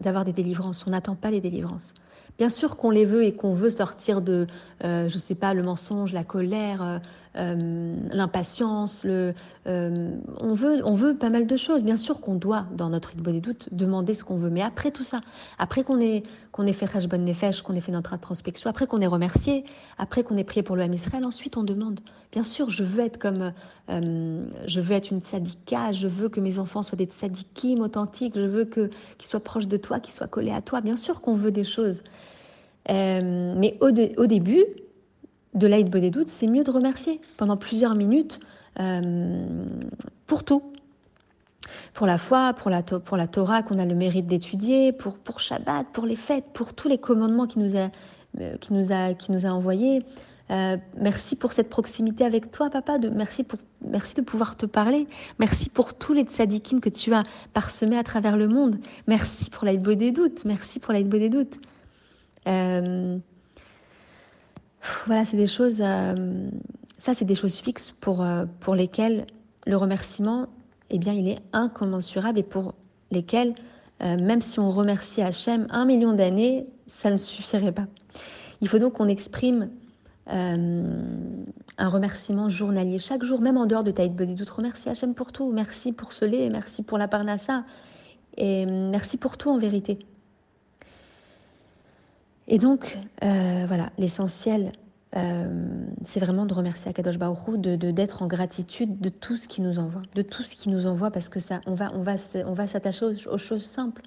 d'avoir 0.00 0.24
des 0.24 0.32
délivrances, 0.32 0.84
on 0.86 0.90
n'attend 0.90 1.16
pas 1.16 1.30
les 1.30 1.40
délivrances. 1.40 1.94
Bien 2.38 2.50
sûr 2.50 2.76
qu'on 2.76 2.90
les 2.90 3.04
veut 3.04 3.24
et 3.24 3.34
qu'on 3.34 3.54
veut 3.54 3.70
sortir 3.70 4.22
de, 4.22 4.46
euh, 4.84 5.08
je 5.08 5.18
sais 5.18 5.34
pas, 5.34 5.54
le 5.54 5.64
mensonge, 5.64 6.12
la 6.12 6.22
colère, 6.22 7.00
euh, 7.38 7.94
l'impatience. 8.12 9.02
Euh, 9.06 9.32
on 10.40 10.54
veut, 10.54 11.16
pas 11.16 11.30
mal 11.30 11.46
de 11.46 11.56
choses. 11.56 11.84
Bien 11.84 11.96
sûr 11.96 12.20
qu'on 12.20 12.34
doit, 12.34 12.66
dans 12.74 12.88
notre 12.88 13.10
rythme 13.10 13.32
des 13.32 13.40
doutes, 13.40 13.68
demander 13.70 14.14
ce 14.14 14.24
qu'on 14.24 14.36
veut. 14.36 14.50
Mais 14.50 14.62
après 14.62 14.90
tout 14.90 15.04
ça, 15.04 15.20
après 15.58 15.84
qu'on 15.84 16.00
ait, 16.00 16.22
fait 16.72 17.06
bonne 17.06 17.24
Nefesh, 17.24 17.62
qu'on 17.62 17.74
ait 17.74 17.80
fait 17.80 17.92
notre 17.92 18.12
introspection, 18.12 18.68
après 18.68 18.86
qu'on 18.86 19.00
ait 19.00 19.06
remercié, 19.06 19.64
après 19.98 20.24
qu'on 20.24 20.36
ait 20.36 20.44
prié 20.44 20.62
pour 20.62 20.74
le 20.74 20.82
Ham 20.82 20.92
Israël, 20.92 21.24
ensuite 21.24 21.56
on 21.56 21.62
demande. 21.62 22.00
Bien 22.32 22.42
sûr, 22.42 22.70
je 22.70 22.82
veux 22.82 23.04
être 23.04 23.18
comme, 23.18 23.52
euh, 23.88 24.44
je 24.66 24.80
veux 24.80 24.94
être 24.94 25.10
une 25.10 25.20
tzadika, 25.20 25.92
je 25.92 26.08
veux 26.08 26.28
que 26.28 26.40
mes 26.40 26.58
enfants 26.58 26.82
soient 26.82 26.98
des 26.98 27.06
tzadikim 27.06 27.80
authentiques, 27.80 28.34
je 28.36 28.46
veux 28.46 28.64
qu'ils 28.64 28.90
soient 29.20 29.40
proches 29.40 29.68
de 29.68 29.76
toi, 29.76 30.00
qu'ils 30.00 30.14
soient 30.14 30.26
collés 30.26 30.52
à 30.52 30.60
toi. 30.60 30.80
Bien 30.80 30.96
sûr 30.96 31.20
qu'on 31.20 31.34
veut 31.34 31.52
des 31.52 31.64
choses. 31.64 32.02
Mais 32.88 33.76
au, 33.80 33.90
début 34.26 34.64
de 35.54 35.66
l'Aïd 35.66 35.88
des 35.88 36.12
c'est 36.26 36.46
mieux 36.46 36.64
de 36.64 36.70
remercier 36.70 37.20
pendant 37.36 37.56
plusieurs 37.56 37.94
minutes 37.94 38.40
euh, 38.80 39.54
pour 40.26 40.44
tout. 40.44 40.62
Pour 41.92 42.06
la 42.06 42.18
foi, 42.18 42.54
pour 42.54 42.70
la, 42.70 42.82
pour 42.82 43.16
la 43.16 43.26
Torah 43.26 43.62
qu'on 43.62 43.78
a 43.78 43.84
le 43.84 43.94
mérite 43.94 44.26
d'étudier, 44.26 44.92
pour, 44.92 45.18
pour 45.18 45.40
Shabbat, 45.40 45.86
pour 45.92 46.06
les 46.06 46.16
fêtes, 46.16 46.46
pour 46.52 46.72
tous 46.72 46.88
les 46.88 46.98
commandements 46.98 47.46
qui 47.46 47.58
nous 47.58 47.76
a, 47.76 47.90
euh, 48.40 48.56
qui 48.58 48.72
nous 48.72 48.92
a, 48.92 49.14
qui 49.14 49.32
nous 49.32 49.46
a 49.46 49.50
envoyés. 49.50 50.02
Euh, 50.50 50.78
merci 50.96 51.36
pour 51.36 51.52
cette 51.52 51.68
proximité 51.68 52.24
avec 52.24 52.50
toi, 52.50 52.70
papa. 52.70 52.98
Merci, 52.98 53.44
pour, 53.44 53.58
merci 53.86 54.14
de 54.14 54.22
pouvoir 54.22 54.56
te 54.56 54.64
parler. 54.64 55.06
Merci 55.38 55.68
pour 55.68 55.94
tous 55.94 56.14
les 56.14 56.22
tzadikim 56.22 56.80
que 56.80 56.88
tu 56.88 57.12
as 57.12 57.22
parsemés 57.52 57.98
à 57.98 58.04
travers 58.04 58.36
le 58.36 58.48
monde. 58.48 58.76
Merci 59.06 59.50
pour 59.50 59.64
l'Aïd 59.64 59.82
des. 59.82 60.44
Merci 60.44 60.78
pour 60.78 60.92
l'Aïd 60.92 61.08
des 61.08 61.28
doutes. 61.28 61.58
Voilà, 65.06 65.24
c'est 65.24 65.36
des 65.36 65.46
choses. 65.46 65.80
Euh, 65.80 66.48
ça, 66.98 67.14
c'est 67.14 67.24
des 67.24 67.34
choses 67.34 67.58
fixes 67.58 67.92
pour, 68.00 68.22
euh, 68.22 68.44
pour 68.60 68.74
lesquelles 68.74 69.26
le 69.66 69.76
remerciement, 69.76 70.46
eh 70.90 70.98
bien, 70.98 71.12
il 71.12 71.28
est 71.28 71.38
incommensurable 71.52 72.38
et 72.38 72.42
pour 72.42 72.74
lesquelles, 73.10 73.54
euh, 74.02 74.16
même 74.16 74.40
si 74.40 74.60
on 74.60 74.70
remercie 74.70 75.22
Hachem 75.22 75.66
un 75.70 75.84
million 75.84 76.12
d'années, 76.12 76.66
ça 76.86 77.10
ne 77.10 77.16
suffirait 77.16 77.72
pas. 77.72 77.86
Il 78.60 78.68
faut 78.68 78.78
donc 78.78 78.94
qu'on 78.94 79.08
exprime 79.08 79.70
un 80.30 81.88
remerciement 81.88 82.50
journalier 82.50 82.98
chaque 82.98 83.24
jour, 83.24 83.40
même 83.40 83.56
en 83.56 83.64
dehors 83.64 83.82
de 83.82 83.90
Taïd 83.90 84.14
Body 84.14 84.34
Doute. 84.34 84.50
Remercie 84.50 84.90
Hachem 84.90 85.14
pour 85.14 85.32
tout. 85.32 85.50
Merci 85.50 85.92
pour 85.94 86.12
ce 86.12 86.26
lait, 86.26 86.50
merci 86.50 86.82
pour 86.82 86.98
la 86.98 87.08
parnassa. 87.08 87.64
Et 88.36 88.66
merci 88.66 89.16
pour 89.16 89.38
tout 89.38 89.48
en 89.48 89.56
vérité. 89.56 89.98
Et 92.48 92.58
donc, 92.58 92.98
euh, 93.22 93.64
voilà, 93.68 93.90
l'essentiel, 93.98 94.72
euh, 95.16 95.76
c'est 96.02 96.18
vraiment 96.18 96.46
de 96.46 96.54
remercier 96.54 96.90
Akadosh 96.90 97.18
Baruch 97.18 97.60
de 97.60 97.90
d'être 97.90 98.22
en 98.22 98.26
gratitude 98.26 99.00
de 99.00 99.10
tout 99.10 99.36
ce 99.36 99.48
qu'il 99.48 99.64
nous 99.64 99.78
envoie, 99.78 100.00
de 100.14 100.22
tout 100.22 100.42
ce 100.42 100.56
qu'il 100.56 100.72
nous 100.72 100.86
envoie, 100.86 101.10
parce 101.10 101.28
que 101.28 101.40
ça, 101.40 101.60
on 101.66 101.74
va, 101.74 101.90
on 101.94 102.02
va, 102.02 102.14
on 102.46 102.54
va 102.54 102.66
s'attacher 102.66 103.04
aux, 103.04 103.38
choses 103.38 103.64
simples. 103.64 104.02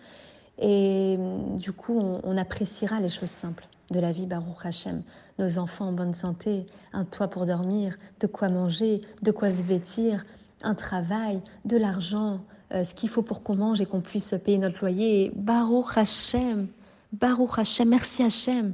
Et 0.58 1.18
du 1.58 1.72
coup, 1.72 2.00
on, 2.24 2.38
appréciera 2.38 3.00
les 3.00 3.10
choses 3.10 3.30
simples 3.30 3.68
de 3.92 4.00
la 4.00 4.12
vie, 4.12 4.26
Baruch 4.26 4.64
Hashem. 4.66 5.02
Nos 5.40 5.58
enfants 5.58 5.88
en 5.88 5.92
bonne 5.92 6.14
santé, 6.14 6.66
un 6.94 7.06
toit 7.06 7.28
pour 7.28 7.46
dormir, 7.46 7.98
de 8.20 8.28
quoi 8.28 8.50
manger, 8.50 9.02
de 9.22 9.32
quoi 9.32 9.52
se 9.52 9.62
vêtir, 9.62 10.26
un 10.64 10.76
travail, 10.76 11.42
de 11.66 11.78
l'argent, 11.78 12.42
euh, 12.74 12.84
ce 12.84 12.94
qu'il 12.96 13.10
faut 13.10 13.24
pour 13.24 13.44
qu'on 13.44 13.56
mange 13.56 13.82
et 13.82 13.86
qu'on 13.86 14.02
puisse 14.02 14.36
payer 14.44 14.58
notre 14.58 14.80
loyer. 14.82 15.32
Baruch 15.36 15.98
Hashem. 15.98 16.68
Baruch 17.12 17.58
Hashem, 17.58 17.90
merci 17.90 18.24
Hashem. 18.24 18.74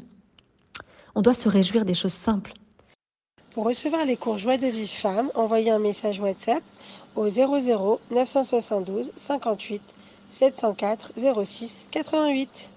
On 1.16 1.22
doit 1.22 1.34
se 1.34 1.50
réjouir 1.50 1.86
des 1.86 1.96
choses 1.96 2.14
simples. 2.14 2.54
Pour 3.52 3.66
recevoir 3.66 4.06
les 4.06 4.18
cours 4.18 4.38
Joie 4.38 4.58
de 4.58 4.68
vie 4.68 4.88
femme, 4.88 5.32
envoyez 5.34 5.72
un 5.72 5.80
message 5.80 6.20
WhatsApp 6.20 6.62
au 7.16 7.28
00 7.28 8.00
972 8.12 9.12
58 9.16 9.82
704 10.30 11.14
06 11.44 11.88
88. 11.90 12.70